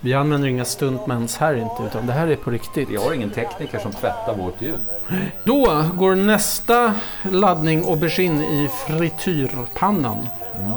Vi 0.04 0.14
använder 0.14 0.48
inga 0.48 0.64
stuntmans 0.64 1.36
här 1.36 1.54
inte, 1.54 1.82
utan 1.86 2.06
det 2.06 2.12
här 2.12 2.26
är 2.26 2.36
på 2.36 2.50
riktigt. 2.50 2.90
Vi 2.90 2.96
har 2.96 3.12
ingen 3.12 3.30
tekniker 3.30 3.78
som 3.78 3.92
tvättar 3.92 4.34
vårt 4.36 4.62
ljud. 4.62 4.78
Då 5.44 5.84
går 5.94 6.14
nästa 6.14 6.94
laddning 7.22 7.84
aubergine 7.84 8.42
i 8.42 8.68
frityrpannan. 8.86 10.28
Mm. 10.60 10.72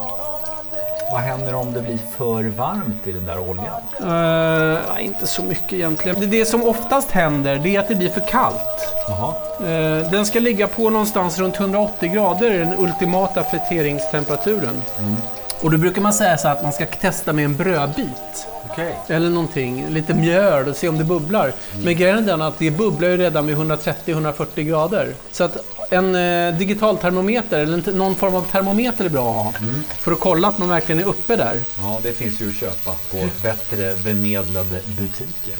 Vad 1.15 1.23
händer 1.23 1.55
om 1.55 1.73
det 1.73 1.81
blir 1.81 1.99
för 2.17 2.43
varmt 2.43 3.07
i 3.07 3.11
den 3.11 3.25
där 3.25 3.39
oljan? 3.39 3.81
Uh, 4.01 5.05
inte 5.05 5.27
så 5.27 5.43
mycket 5.43 5.73
egentligen. 5.73 6.19
Det, 6.19 6.25
det 6.25 6.45
som 6.45 6.63
oftast 6.63 7.11
händer 7.11 7.59
det 7.63 7.75
är 7.75 7.79
att 7.79 7.87
det 7.87 7.95
blir 7.95 8.09
för 8.09 8.27
kallt. 8.27 8.93
Uh, 9.61 10.11
den 10.11 10.25
ska 10.25 10.39
ligga 10.39 10.67
på 10.67 10.89
någonstans 10.89 11.39
runt 11.39 11.59
180 11.59 12.13
grader, 12.13 12.59
den 12.59 12.77
ultimata 12.77 13.43
friteringstemperaturen. 13.43 14.81
Mm. 14.99 15.15
Och 15.61 15.71
då 15.71 15.77
brukar 15.77 16.01
man 16.01 16.13
säga 16.13 16.37
så 16.37 16.47
att 16.47 16.63
man 16.63 16.73
ska 16.73 16.85
testa 16.85 17.33
med 17.33 17.45
en 17.45 17.55
brödbit. 17.55 18.47
Okay. 18.71 18.91
Eller 19.07 19.29
någonting, 19.29 19.85
lite 19.89 20.13
mjöl 20.13 20.67
och 20.67 20.75
se 20.75 20.89
om 20.89 20.97
det 20.97 21.03
bubblar. 21.03 21.43
Mm. 21.43 21.85
Men 21.85 21.95
grejen 21.95 22.17
är 22.17 22.21
den 22.21 22.41
att 22.41 22.59
det 22.59 22.71
bubblar 22.71 23.09
ju 23.09 23.17
redan 23.17 23.47
vid 23.47 23.57
130-140 23.57 24.61
grader. 24.61 25.13
Så 25.31 25.43
att 25.43 25.57
en 25.89 26.15
eh, 26.15 26.57
digital 26.57 26.97
termometer 26.97 27.59
eller 27.59 27.91
någon 27.91 28.15
form 28.15 28.35
av 28.35 28.41
termometer 28.41 29.05
är 29.05 29.09
bra 29.09 29.29
att 29.29 29.35
ha. 29.35 29.53
Mm. 29.59 29.83
För 29.83 30.11
att 30.11 30.19
kolla 30.19 30.47
att 30.47 30.57
man 30.57 30.69
verkligen 30.69 31.01
är 31.01 31.07
uppe 31.07 31.35
där. 31.35 31.59
Ja, 31.79 31.99
det 32.03 32.13
finns 32.13 32.41
ju 32.41 32.49
att 32.49 32.55
köpa 32.55 32.91
på 33.11 33.17
bättre 33.43 33.95
bemedlade 34.03 34.81
butiker. 34.97 35.55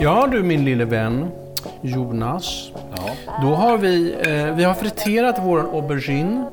Ja 0.00 0.26
du 0.26 0.42
min 0.42 0.64
lille 0.64 0.84
vän 0.84 1.30
Jonas. 1.82 2.73
Då 3.42 3.54
har 3.54 3.78
vi, 3.78 4.14
eh, 4.20 4.54
vi 4.54 4.64
har 4.64 4.74
friterat 4.74 5.36
vår 5.42 5.58
aubergine. 5.58 6.46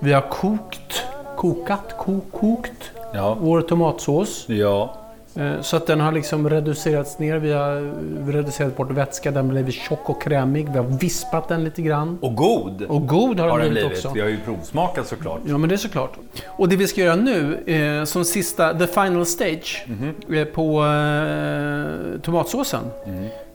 Vi 0.00 0.12
har 0.12 0.28
kokt, 0.28 1.04
kokat, 1.36 1.94
ko, 1.98 2.20
kokt 2.32 2.90
ja. 3.14 3.36
vår 3.40 3.60
tomatsås. 3.60 4.44
Ja. 4.48 4.96
Eh, 5.34 5.60
så 5.60 5.76
att 5.76 5.86
den 5.86 6.00
har 6.00 6.12
liksom 6.12 6.50
reducerats 6.50 7.18
ner. 7.18 7.38
Vi 7.38 7.52
har 7.52 7.92
reducerat 8.32 8.76
bort 8.76 8.90
vätska. 8.90 9.30
Den 9.30 9.48
blev 9.48 9.70
tjock 9.70 10.10
och 10.10 10.22
krämig. 10.22 10.68
Vi 10.72 10.78
har 10.78 10.84
vispat 10.84 11.48
den 11.48 11.64
lite 11.64 11.82
grann. 11.82 12.18
Och 12.20 12.34
god! 12.34 12.82
Och 12.82 13.06
god 13.06 13.40
har, 13.40 13.48
har 13.48 13.58
den 13.58 13.70
blivit 13.70 13.92
också. 13.92 14.10
Vi 14.14 14.20
har 14.20 14.28
ju 14.28 14.38
provsmakat 14.44 15.06
såklart. 15.06 15.40
Ja, 15.46 15.58
men 15.58 15.68
det 15.68 15.74
är 15.74 15.76
såklart. 15.76 16.12
Och 16.46 16.68
det 16.68 16.76
vi 16.76 16.86
ska 16.86 17.00
göra 17.00 17.16
nu, 17.16 17.58
eh, 17.66 18.04
som 18.04 18.24
sista, 18.24 18.78
the 18.78 18.86
final 18.86 19.26
stage, 19.26 19.84
mm 19.86 20.14
-hmm. 20.28 20.44
på 20.44 20.84
eh, 22.16 22.20
tomatsåsen. 22.20 22.82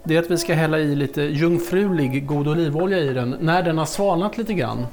Det 0.07 0.15
är 0.15 0.19
att 0.19 0.31
vi 0.31 0.37
ska 0.37 0.53
hälla 0.53 0.79
i 0.79 0.95
lite 0.95 1.21
jungfrulig 1.21 2.25
god 2.25 2.47
olivolja 2.47 2.97
i 2.97 3.13
den 3.13 3.35
när 3.39 3.63
den 3.63 3.77
har 3.77 3.85
svalnat 3.85 4.37
lite 4.37 4.53
grann. 4.53 4.87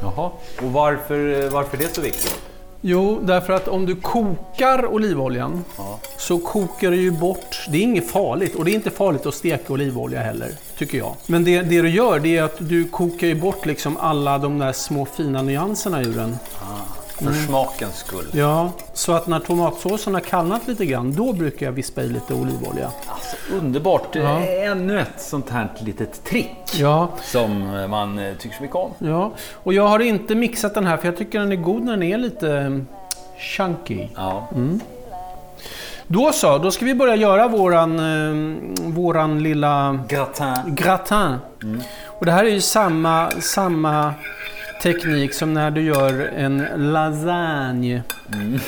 Jaha, 0.00 0.30
och 0.62 0.72
varför, 0.72 1.50
varför 1.50 1.76
är 1.76 1.82
det 1.82 1.94
så 1.94 2.00
viktigt? 2.00 2.40
Jo, 2.80 3.20
därför 3.22 3.52
att 3.52 3.68
om 3.68 3.86
du 3.86 3.96
kokar 3.96 4.86
olivoljan 4.86 5.64
ja. 5.76 5.98
så 6.18 6.38
kokar 6.38 6.90
du 6.90 6.96
ju 6.96 7.10
bort... 7.10 7.66
Det 7.68 7.78
är 7.78 7.82
inget 7.82 8.10
farligt 8.10 8.54
och 8.54 8.64
det 8.64 8.70
är 8.70 8.74
inte 8.74 8.90
farligt 8.90 9.26
att 9.26 9.34
steka 9.34 9.72
olivolja 9.72 10.20
heller, 10.20 10.48
tycker 10.78 10.98
jag. 10.98 11.14
Men 11.26 11.44
det, 11.44 11.62
det 11.62 11.82
du 11.82 11.90
gör 11.90 12.18
det 12.18 12.36
är 12.36 12.42
att 12.42 12.56
du 12.58 12.88
kokar 12.88 13.26
ju 13.26 13.34
bort 13.34 13.66
liksom 13.66 13.96
alla 13.96 14.38
de 14.38 14.58
där 14.58 14.72
små 14.72 15.06
fina 15.06 15.42
nyanserna 15.42 16.02
ur 16.02 16.14
den. 16.14 16.36
Ah. 16.60 17.00
För 17.20 17.26
mm. 17.26 17.46
smakens 17.46 17.96
skull. 17.96 18.26
Ja, 18.32 18.72
så 18.94 19.12
att 19.12 19.26
när 19.26 19.40
tomatsåsen 19.40 20.14
har 20.14 20.20
kallnat 20.20 20.68
lite 20.68 20.86
grann, 20.86 21.12
då 21.12 21.32
brukar 21.32 21.66
jag 21.66 21.72
vispa 21.72 22.02
i 22.02 22.08
lite 22.08 22.34
olivolja. 22.34 22.90
Alltså, 23.06 23.19
underbart! 23.52 24.14
Ja. 24.16 24.40
Ännu 24.46 25.00
ett 25.00 25.20
sånt 25.20 25.50
här 25.50 25.68
litet 25.80 26.24
trick 26.24 26.74
ja. 26.74 27.08
som 27.22 27.68
man 27.90 28.18
eh, 28.18 28.34
tycker 28.34 28.56
så 28.56 28.62
mycket 28.62 28.76
om. 28.76 28.90
Ja, 28.98 29.32
och 29.54 29.74
jag 29.74 29.88
har 29.88 29.98
inte 30.00 30.34
mixat 30.34 30.74
den 30.74 30.86
här 30.86 30.96
för 30.96 31.06
jag 31.06 31.16
tycker 31.16 31.38
den 31.38 31.52
är 31.52 31.56
god 31.56 31.82
när 31.82 31.92
den 31.92 32.02
är 32.02 32.18
lite 32.18 32.52
mm, 32.58 32.86
chunky. 33.38 34.08
Ja. 34.16 34.48
Mm. 34.54 34.80
Då 36.06 36.32
så, 36.32 36.58
då 36.58 36.70
ska 36.70 36.84
vi 36.84 36.94
börja 36.94 37.16
göra 37.16 37.48
våran, 37.48 37.98
eh, 37.98 38.56
våran 38.92 39.42
lilla 39.42 40.04
gratin. 40.08 40.54
gratin. 40.66 41.36
Mm. 41.62 41.80
Och 42.06 42.26
det 42.26 42.32
här 42.32 42.44
är 42.44 42.50
ju 42.50 42.60
samma, 42.60 43.30
samma 43.30 44.14
teknik 44.82 45.34
som 45.34 45.54
när 45.54 45.70
du 45.70 45.82
gör 45.82 46.30
en 46.36 46.66
lasagne. 46.76 48.02
Mm. 48.32 48.60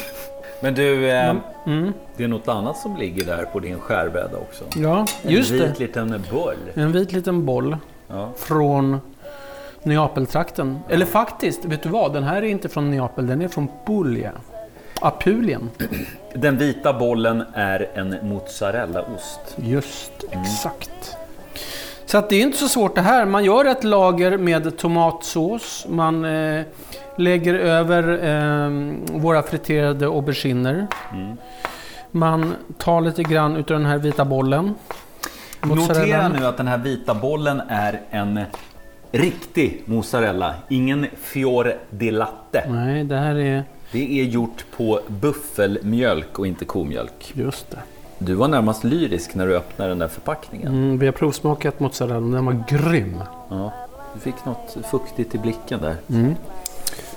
Men 0.63 0.75
du, 0.75 1.11
eh, 1.11 1.37
mm. 1.67 1.93
Mm. 2.25 2.31
det 2.31 2.37
är 2.37 2.55
något 2.55 2.61
annat 2.61 2.77
som 2.77 2.97
ligger 2.97 3.25
där 3.25 3.45
på 3.45 3.61
din 3.61 3.79
skärbräda 3.79 4.37
också. 4.37 4.65
Ja, 4.75 5.07
just 5.23 5.51
det. 5.51 5.65
En 5.65 5.69
vit 5.69 5.79
liten 5.79 6.25
boll. 6.33 6.57
En 6.75 6.93
vit 6.93 7.13
liten 7.13 7.47
boll. 7.47 7.77
Ja. 8.09 8.33
Från 8.37 9.01
Neapeltrakten. 9.83 10.79
Eller 10.89 11.07
faktiskt, 11.07 11.65
vet 11.65 11.83
du 11.83 11.89
vad? 11.89 12.13
Den 12.13 12.23
här 12.23 12.37
är 12.37 12.47
inte 12.47 12.69
från 12.69 12.91
Neapel, 12.91 13.27
den 13.27 13.43
är 13.43 13.49
från 13.49 13.69
Puglia. 13.87 14.33
Apulien. 15.01 15.71
Den 16.35 16.59
vita 16.59 16.93
bollen 16.93 17.45
är 17.55 17.91
en 17.95 18.17
mozzarellaost. 18.23 19.41
Just, 19.57 20.13
exakt. 20.31 21.17
Så 22.07 22.19
att 22.19 22.29
det 22.29 22.37
är 22.37 22.43
inte 22.43 22.59
så 22.59 22.69
svårt 22.69 22.95
det 22.95 23.01
här. 23.01 23.27
Man 23.27 23.45
gör 23.45 23.65
ett 23.65 23.85
lager 23.85 24.37
med 24.37 24.79
tomatsås. 24.79 25.87
Man 25.89 26.25
eh, 26.25 26.65
lägger 27.17 27.55
över 27.55 28.25
eh, 28.25 28.71
våra 29.21 29.43
friterade 29.43 30.07
auberginer. 30.07 30.87
Mm. 31.13 31.37
Man 32.13 32.55
tar 32.79 33.01
lite 33.01 33.23
grann 33.23 33.57
utav 33.57 33.79
den 33.79 33.87
här 33.87 33.99
vita 33.99 34.25
bollen. 34.25 34.75
Notera 35.63 36.29
nu 36.29 36.47
att 36.47 36.57
den 36.57 36.69
här 36.69 36.79
vita 36.79 37.15
bollen 37.15 37.63
är 37.69 38.01
en 38.11 38.41
riktig 39.13 39.83
mozzarella. 39.85 40.55
Ingen 40.69 41.07
fior 41.17 41.75
di 41.91 42.11
latte. 42.11 42.65
Nej, 42.69 43.05
det 43.05 43.17
här 43.17 43.35
är... 43.35 43.65
Det 43.93 44.21
är 44.21 44.25
gjort 44.25 44.65
på 44.77 45.01
buffelmjölk 45.07 46.39
och 46.39 46.47
inte 46.47 46.65
komjölk. 46.65 47.33
Just 47.35 47.71
det. 47.71 47.79
Du 48.19 48.35
var 48.35 48.49
närmast 48.49 48.85
lyrisk 48.85 49.35
när 49.35 49.47
du 49.47 49.57
öppnade 49.57 49.91
den 49.91 49.99
där 49.99 50.09
förpackningen. 50.09 50.69
Mm, 50.69 50.99
vi 50.99 51.07
har 51.07 51.13
provsmakat 51.13 51.81
mozzarella, 51.81 52.37
den 52.37 52.45
var 52.45 52.65
grym. 52.69 53.23
Ja, 53.49 53.73
du 54.15 54.21
fick 54.21 54.45
något 54.45 54.77
fuktigt 54.91 55.35
i 55.35 55.39
blicken 55.39 55.81
där. 55.81 55.97
Mm. 56.11 56.35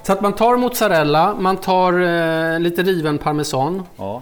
Så 0.03 0.13
att 0.13 0.21
man 0.21 0.34
tar 0.34 0.58
mozzarella, 0.58 1.36
man 1.39 1.58
tar 1.58 1.93
eh, 1.93 2.60
lite 2.60 2.84
riven 2.84 3.17
parmesan. 3.17 3.84
Ja. 3.97 4.21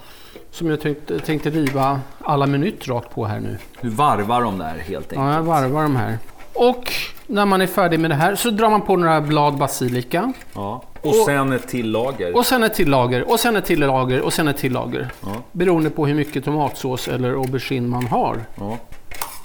Som 0.54 0.70
jag 0.70 0.82
tänkte, 0.82 1.20
tänkte 1.20 1.50
riva 1.50 2.00
alla 2.22 2.48
minut 2.48 2.88
rakt 2.88 3.16
på 3.16 3.26
här 3.26 3.40
nu. 3.40 3.58
Du 3.82 3.90
varvar 3.90 4.42
dem 4.42 4.58
där 4.58 4.76
helt 4.78 5.14
enkelt? 5.14 5.28
Ja, 5.28 5.34
jag 5.34 5.44
varvar 5.44 5.84
dem 5.84 5.96
här. 5.96 6.18
Och 6.54 6.94
när 7.28 7.46
man 7.46 7.62
är 7.62 7.68
färdig 7.68 8.00
med 8.00 8.12
det 8.12 8.16
här 8.16 8.36
så 8.36 8.50
drar 8.50 8.70
man 8.70 8.82
på 8.82 8.96
några 8.96 9.22
blad 9.22 9.58
basilika. 9.58 10.34
Ja. 10.54 10.84
Och 11.02 11.16
sen 11.16 11.52
ett 11.54 11.68
till 11.68 11.92
lager. 11.92 12.38
Och 12.38 12.46
sen 12.46 12.64
ett 12.64 12.74
till 12.74 12.90
lager. 12.90 13.32
Och 13.32 13.40
sen 13.40 13.56
ett 13.56 13.66
till 13.66 13.80
lager. 13.80 14.22
Och 14.22 14.34
sen 14.34 14.48
ett 14.48 14.58
till 14.58 14.74
lager. 14.74 15.10
Ja. 15.22 15.30
Beroende 15.52 15.90
på 15.90 16.06
hur 16.06 16.16
mycket 16.16 16.46
tomatsås 16.46 17.08
eller 17.08 17.32
aubergine 17.32 17.88
man 17.88 18.08
har. 18.08 18.38
Ja. 18.56 18.78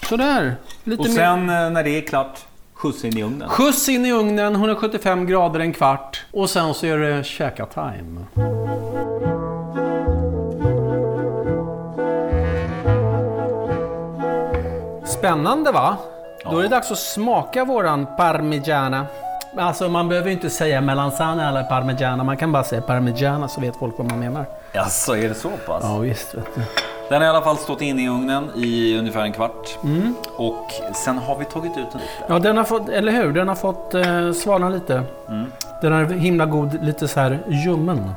Sådär. 0.08 0.56
Lite 0.84 1.02
och 1.02 1.08
sen 1.08 1.46
mer... 1.46 1.64
Eh, 1.64 1.70
när 1.70 1.84
det 1.84 1.90
är 1.90 2.00
klart, 2.00 2.38
skjuts 2.74 3.04
in 3.04 3.18
i 3.18 3.22
ugnen. 3.22 3.48
Skjuts 3.48 3.88
in 3.88 4.06
i 4.06 4.12
ugnen, 4.12 4.54
175 4.54 5.26
grader 5.26 5.60
en 5.60 5.72
kvart. 5.72 6.24
Och 6.32 6.50
sen 6.50 6.74
så 6.74 6.86
är 6.86 6.98
det 6.98 7.24
käka-time. 7.24 8.24
Spännande 15.18 15.72
va? 15.72 15.96
Ja. 16.44 16.50
Då 16.50 16.58
är 16.58 16.62
det 16.62 16.68
dags 16.68 16.90
att 16.90 16.98
smaka 16.98 17.64
våran 17.64 18.06
parmigiana. 18.16 19.06
Alltså 19.56 19.88
man 19.88 20.08
behöver 20.08 20.30
inte 20.30 20.50
säga 20.50 20.80
melanzana 20.80 21.48
eller 21.48 21.62
parmigiana, 21.62 22.24
man 22.24 22.36
kan 22.36 22.52
bara 22.52 22.64
säga 22.64 22.82
parmigiana 22.82 23.48
så 23.48 23.60
vet 23.60 23.76
folk 23.76 23.98
vad 23.98 24.10
man 24.10 24.18
menar. 24.18 24.44
Ja, 24.72 24.84
så 24.84 25.14
är 25.14 25.28
det 25.28 25.34
så 25.34 25.50
pass? 25.66 25.82
Ja, 25.82 25.98
visst. 25.98 26.34
Vet 26.34 26.54
du. 26.54 26.62
Den 27.08 27.22
har 27.22 27.26
i 27.26 27.30
alla 27.30 27.42
fall 27.42 27.56
stått 27.56 27.80
inne 27.80 28.02
i 28.02 28.08
ugnen 28.08 28.50
i 28.56 28.98
ungefär 28.98 29.22
en 29.22 29.32
kvart. 29.32 29.78
Mm. 29.84 30.14
Och 30.36 30.72
sen 30.94 31.18
har 31.18 31.38
vi 31.38 31.44
tagit 31.44 31.76
ut 31.76 31.92
den 31.92 32.00
lite. 32.00 32.24
Ja, 32.28 32.38
den 32.38 32.56
har 32.56 32.64
fått, 32.64 32.88
eller 32.88 33.12
hur? 33.12 33.32
Den 33.32 33.48
har 33.48 33.54
fått 33.54 33.94
eh, 33.94 34.32
svalna 34.32 34.68
lite. 34.68 35.02
Mm. 35.28 35.52
Den 35.82 35.92
är 35.92 36.04
himla 36.04 36.46
god, 36.46 36.84
lite 36.84 37.08
så 37.08 37.20
här 37.20 37.38
ljummen. 37.48 38.10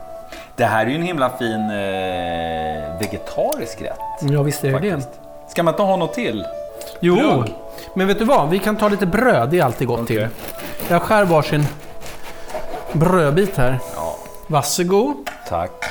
Det 0.56 0.66
här 0.66 0.86
är 0.86 0.90
ju 0.90 0.96
en 0.96 1.02
himla 1.02 1.30
fin 1.30 1.62
eh, 1.62 3.00
vegetarisk 3.00 3.82
rätt. 3.82 4.00
Ja, 4.22 4.44
visst 4.44 4.64
är 4.64 4.80
det 4.80 4.90
det. 4.90 5.02
Ska 5.48 5.64
man 5.64 5.74
inte 5.74 5.84
ha 5.84 5.96
något 5.96 6.14
till? 6.14 6.46
Jo, 7.02 7.16
Plugg. 7.16 7.54
men 7.96 8.08
vet 8.08 8.20
du 8.20 8.26
vad? 8.26 8.50
Vi 8.50 8.60
kan 8.60 8.78
ta 8.78 8.90
lite 8.90 9.06
bröd, 9.06 9.50
det 9.50 9.60
är 9.60 9.64
alltid 9.64 9.88
gott 9.88 10.00
okay. 10.00 10.18
till. 10.18 10.28
Jag 10.90 11.02
skär 11.02 11.26
varsin 11.26 11.66
brödbit 12.94 13.58
här. 13.58 13.80
Ja. 13.96 14.16
Varsågod. 14.48 15.30
Tack. 15.50 15.84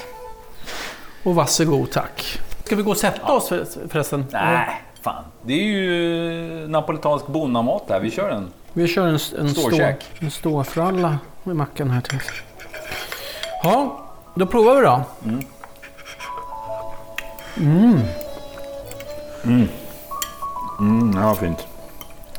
Och 1.24 1.34
varsågod, 1.34 1.90
tack. 1.90 2.40
Ska 2.64 2.76
vi 2.76 2.82
gå 2.82 2.90
och 2.90 2.96
sätta 2.96 3.20
ja. 3.26 3.32
oss 3.32 3.48
förresten? 3.88 4.26
Nej, 4.30 4.82
fan. 5.02 5.24
Det 5.42 5.52
är 5.52 5.64
ju 5.64 6.68
napolitansk 6.68 7.26
bonnamat 7.26 7.82
här. 7.88 8.00
Vi 8.00 8.10
kör 8.10 8.30
en 8.30 8.52
Vi 8.72 8.88
kör 8.88 9.06
en, 9.06 9.18
en, 9.38 9.54
stå, 9.54 9.70
en 10.18 10.30
ståfralla 10.30 11.18
med 11.42 11.56
mackan 11.56 11.90
här 11.90 12.00
till. 12.00 12.18
Ja, 13.62 14.00
då 14.34 14.46
provar 14.46 14.76
vi 14.76 14.82
då. 14.82 15.02
Mm. 15.24 15.44
Mm. 17.56 18.00
Mm. 19.44 19.68
Mm, 20.80 21.22
ja, 21.22 21.34
fint. 21.34 21.66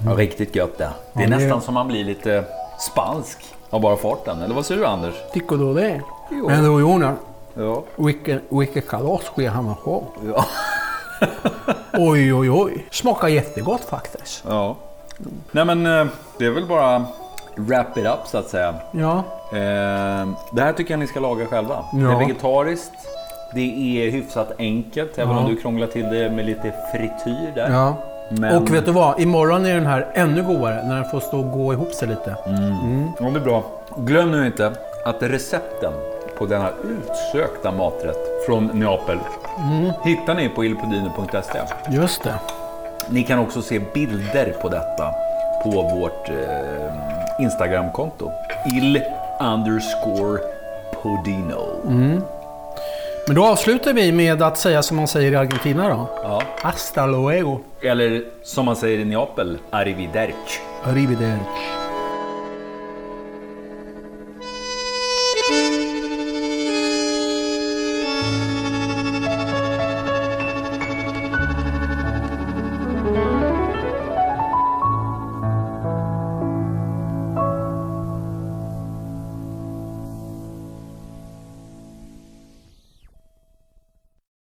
Ja, 0.05 0.11
riktigt 0.11 0.55
gött 0.55 0.77
det. 0.77 0.89
Det 1.13 1.19
är 1.19 1.23
ja, 1.23 1.29
nästan 1.29 1.59
det... 1.59 1.65
som 1.65 1.73
man 1.73 1.87
blir 1.87 2.03
lite 2.03 2.43
spansk 2.79 3.37
av 3.69 3.81
bara 3.81 3.97
farten. 3.97 4.41
Eller 4.41 4.55
vad 4.55 4.65
säger 4.65 4.81
du 4.81 4.87
Anders? 4.87 5.15
Tycker 5.33 5.57
du 5.57 5.73
det? 5.73 6.01
Jo. 6.31 6.47
Men 6.47 6.63
du 6.63 6.79
Jonas, 6.79 7.17
ja. 7.53 7.83
vilket, 7.95 8.41
vilket 8.49 8.87
kalas 8.87 9.21
vi 9.35 9.45
hamnar 9.45 9.75
på. 9.75 10.03
Ja. 10.27 10.45
oj, 11.93 12.33
oj, 12.33 12.51
oj. 12.51 12.85
Smakar 12.91 13.27
jättegott 13.27 13.81
faktiskt. 13.81 14.43
Ja. 14.47 14.75
Nej 15.51 15.65
men 15.65 15.85
eh, 15.85 16.07
det 16.37 16.45
är 16.45 16.51
väl 16.51 16.67
bara 16.67 17.05
wrap 17.55 17.97
it 17.97 18.05
up 18.05 18.27
så 18.27 18.37
att 18.37 18.49
säga. 18.49 18.75
Ja. 18.91 19.23
Eh, 19.51 20.27
det 20.51 20.61
här 20.61 20.73
tycker 20.73 20.91
jag 20.91 20.99
ni 20.99 21.07
ska 21.07 21.19
laga 21.19 21.45
själva. 21.45 21.85
Ja. 21.93 21.97
Det 21.97 22.13
är 22.13 22.19
vegetariskt. 22.19 22.91
Det 23.53 24.05
är 24.05 24.11
hyfsat 24.11 24.51
enkelt, 24.57 25.17
även 25.17 25.35
ja. 25.35 25.39
om 25.39 25.49
du 25.49 25.61
krånglar 25.61 25.87
till 25.87 26.03
det 26.03 26.29
med 26.29 26.45
lite 26.45 26.73
frityr 26.91 27.51
där. 27.55 27.71
Ja. 27.71 27.95
Men... 28.37 28.57
Och 28.57 28.73
vet 28.73 28.85
du 28.85 28.91
vad? 28.91 29.19
Imorgon 29.19 29.65
är 29.65 29.73
den 29.73 29.85
här 29.85 30.07
ännu 30.13 30.43
godare 30.43 30.83
när 30.83 30.95
den 30.95 31.05
får 31.05 31.19
stå 31.19 31.39
och 31.39 31.51
gå 31.51 31.73
ihop 31.73 31.93
sig 31.93 32.07
lite. 32.07 32.35
Mm. 32.45 32.63
Mm. 32.63 33.11
Ja, 33.19 33.25
det 33.25 33.39
är 33.39 33.43
bra. 33.43 33.63
Glöm 33.97 34.31
nu 34.31 34.45
inte 34.45 34.71
att 35.05 35.23
recepten 35.23 35.93
på 36.37 36.45
denna 36.45 36.69
utsökta 36.69 37.71
maträtt 37.71 38.45
från 38.45 38.65
Neapel 38.73 39.17
mm. 39.57 39.91
hittar 40.03 40.35
ni 40.35 40.49
på 40.49 40.65
ilpodino.se. 40.65 41.59
Just 41.89 42.23
det. 42.23 42.39
Ni 43.09 43.23
kan 43.23 43.39
också 43.39 43.61
se 43.61 43.81
bilder 43.93 44.55
på 44.61 44.69
detta 44.69 45.13
på 45.63 45.69
vårt 45.69 46.29
eh, 46.29 47.43
Instagramkonto. 47.43 48.31
Il 48.65 49.01
underscore 49.39 50.39
podino. 51.03 51.81
Mm. 51.87 52.21
Men 53.27 53.35
då 53.35 53.45
avslutar 53.45 53.93
vi 53.93 54.11
med 54.11 54.41
att 54.41 54.57
säga 54.57 54.83
som 54.83 54.97
man 54.97 55.07
säger 55.07 55.31
i 55.31 55.35
Argentina 55.35 55.89
då. 55.89 56.09
Ja. 56.23 56.43
Hasta 56.57 57.05
luego. 57.05 57.59
Eller 57.81 58.23
som 58.43 58.65
man 58.65 58.75
säger 58.75 58.99
i 58.99 59.05
Neapel, 59.05 59.57
arrivederci. 59.69 60.59
Arrivederci. 60.83 61.80